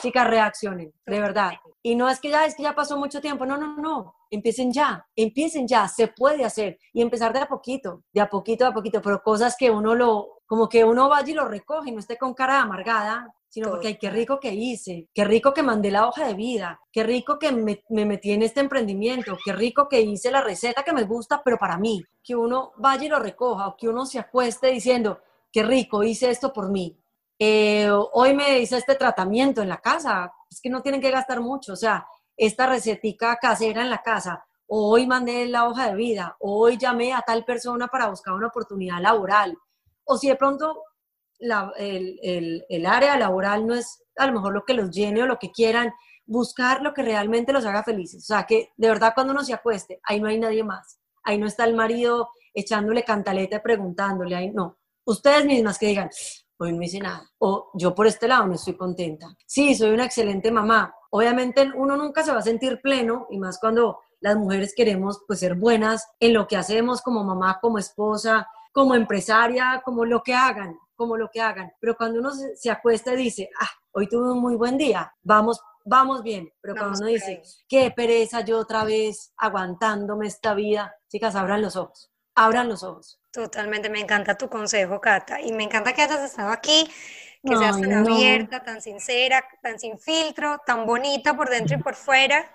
[0.05, 1.53] chicas, reaccionen, de verdad.
[1.81, 4.71] Y no es que ya, es que ya pasó mucho tiempo, no, no, no, empiecen
[4.71, 6.77] ya, empiecen ya, se puede hacer.
[6.93, 10.39] Y empezar de a poquito, de a poquito a poquito, pero cosas que uno lo,
[10.45, 13.87] como que uno vaya y lo recoge y no esté con cara amargada, sino porque
[13.87, 17.39] ay, qué rico que hice, qué rico que mandé la hoja de vida, qué rico
[17.39, 21.41] que me, metí en este emprendimiento, qué rico que hice la receta que me gusta,
[21.43, 25.19] pero para mí, que uno vaya y lo recoja o que uno se acueste diciendo,
[25.51, 26.97] qué rico, hice esto por mí.
[27.38, 31.41] Eh, hoy me hice este tratamiento en la casa, es que no tienen que gastar
[31.41, 32.07] mucho, o sea,
[32.38, 37.21] esta recetica casera en la casa, hoy mandé la hoja de vida, hoy llamé a
[37.21, 39.57] tal persona para buscar una oportunidad laboral,
[40.05, 40.81] o si de pronto
[41.39, 45.25] el, el, el, área laboral no es a lo mejor lo que los llene o
[45.25, 45.91] lo que quieran,
[46.25, 48.23] buscar lo que realmente los haga felices.
[48.23, 50.99] O sea, que de verdad cuando uno se acueste, ahí no hay nadie más.
[51.23, 54.77] Ahí no está el marido echándole cantaleta y preguntándole, ahí no.
[55.05, 56.09] Ustedes mismas que digan,
[56.57, 57.29] hoy no hice nada.
[57.39, 59.35] O yo por este lado no estoy contenta.
[59.45, 60.93] Sí, soy una excelente mamá.
[61.09, 65.39] Obviamente uno nunca se va a sentir pleno y más cuando las mujeres queremos pues
[65.39, 70.33] ser buenas en lo que hacemos como mamá, como esposa, como empresaria, como lo que
[70.33, 71.71] hagan, como lo que hagan.
[71.79, 75.61] Pero cuando uno se, acuesta y dice, ah, hoy tuve un muy buen día, vamos,
[75.85, 76.51] vamos bien.
[76.61, 81.75] Pero cuando uno dice, qué pereza yo otra vez aguantándome esta vida, chicas, abran los
[81.75, 83.19] ojos, abran los ojos.
[83.36, 86.89] Totalmente, me encanta tu consejo, Cata, y me encanta que hayas estado aquí,
[87.43, 91.95] que seas tan abierta, tan sincera, tan sin filtro, tan bonita por dentro y por
[91.95, 92.49] fuera.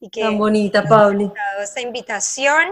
[0.00, 1.30] Y que tan bonita, Pauli.
[1.60, 2.66] Esta invitación.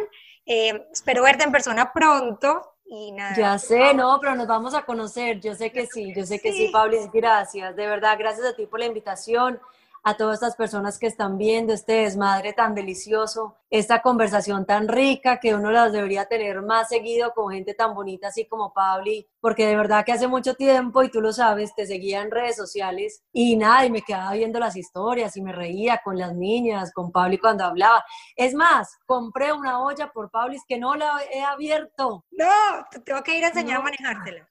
[0.47, 3.37] Eh, espero verte en persona pronto y nada.
[3.37, 5.39] Ya sé, no, pero nos vamos a conocer.
[5.39, 6.97] Yo sé que sí, yo sé que sí, Pauli.
[7.13, 9.61] Gracias, de verdad, gracias a ti por la invitación
[10.03, 15.41] a todas estas personas que están viendo este desmadre tan delicioso, esta conversación tan rica
[15.41, 19.67] que uno las debería tener más seguido con gente tan bonita así como Pabli, porque
[19.67, 23.23] de verdad que hace mucho tiempo, y tú lo sabes, te seguía en redes sociales
[23.33, 27.13] y nada, y me quedaba viendo las historias y me reía con las niñas, con
[27.13, 28.05] Pabli cuando hablaba.
[28.37, 32.25] Es más, compré una olla por Pabli que no la he abierto.
[32.33, 32.47] No,
[32.91, 34.49] te tengo que ir a enseñar a manejártela.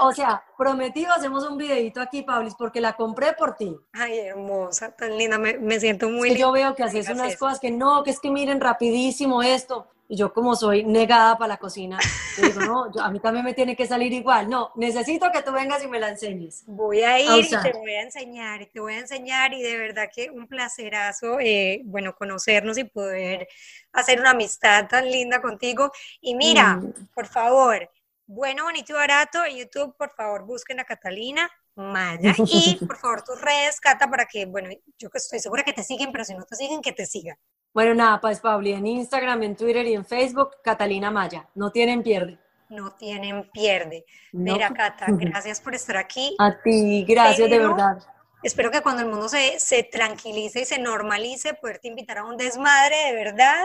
[0.00, 3.76] o sea, prometido hacemos un videito aquí, Pabli, porque la compré por ti.
[3.92, 6.40] Ay, hermoso tan linda, me, siento muy linda.
[6.40, 9.86] Yo veo que haces unas cosas que no, que es que miren rapidísimo esto.
[10.06, 11.98] Y yo como soy negada para la cocina,
[12.36, 14.50] digo, no, a mí también me tiene que salir igual.
[14.50, 16.64] No, necesito que tú vengas y me la enseñes.
[16.66, 19.78] Voy a ir y te voy a enseñar, y te voy a enseñar y de
[19.78, 23.48] verdad que un placerazo, eh, bueno, conocernos y poder
[23.92, 25.90] hacer una amistad tan linda contigo.
[26.20, 27.08] Y mira, mm.
[27.14, 27.88] por favor,
[28.26, 32.34] bueno, bonito y barato en YouTube, por favor, busquen a Catalina, Maya.
[32.38, 36.12] Y por favor, tus redes, Cata, para que, bueno, yo estoy segura que te siguen,
[36.12, 37.36] pero si no te siguen, que te sigan.
[37.74, 41.48] Bueno, nada, pues Pauli, en Instagram, en Twitter y en Facebook, Catalina Maya.
[41.56, 42.38] No tienen pierde.
[42.68, 44.06] No tienen pierde.
[44.32, 46.36] Mira, Cata, gracias por estar aquí.
[46.38, 47.98] A ti, gracias de verdad.
[48.44, 52.36] Espero que cuando el mundo se, se tranquilice y se normalice, poderte invitar a un
[52.36, 53.64] desmadre de verdad.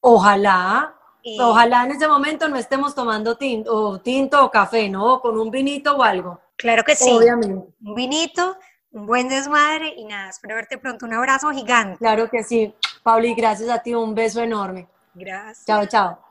[0.00, 0.94] Ojalá,
[1.38, 5.20] Ojalá en ese momento no estemos tomando tinto o, tinto o café, ¿no?
[5.20, 6.40] Con un vinito o algo.
[6.56, 7.10] Claro que sí.
[7.10, 7.72] Obviamente.
[7.82, 8.56] Un vinito,
[8.92, 11.06] un buen desmadre y nada, espero verte pronto.
[11.06, 11.98] Un abrazo gigante.
[11.98, 12.74] Claro que sí.
[13.02, 14.88] Pauli, gracias a ti, un beso enorme.
[15.14, 15.64] Gracias.
[15.66, 16.29] Chao, chao.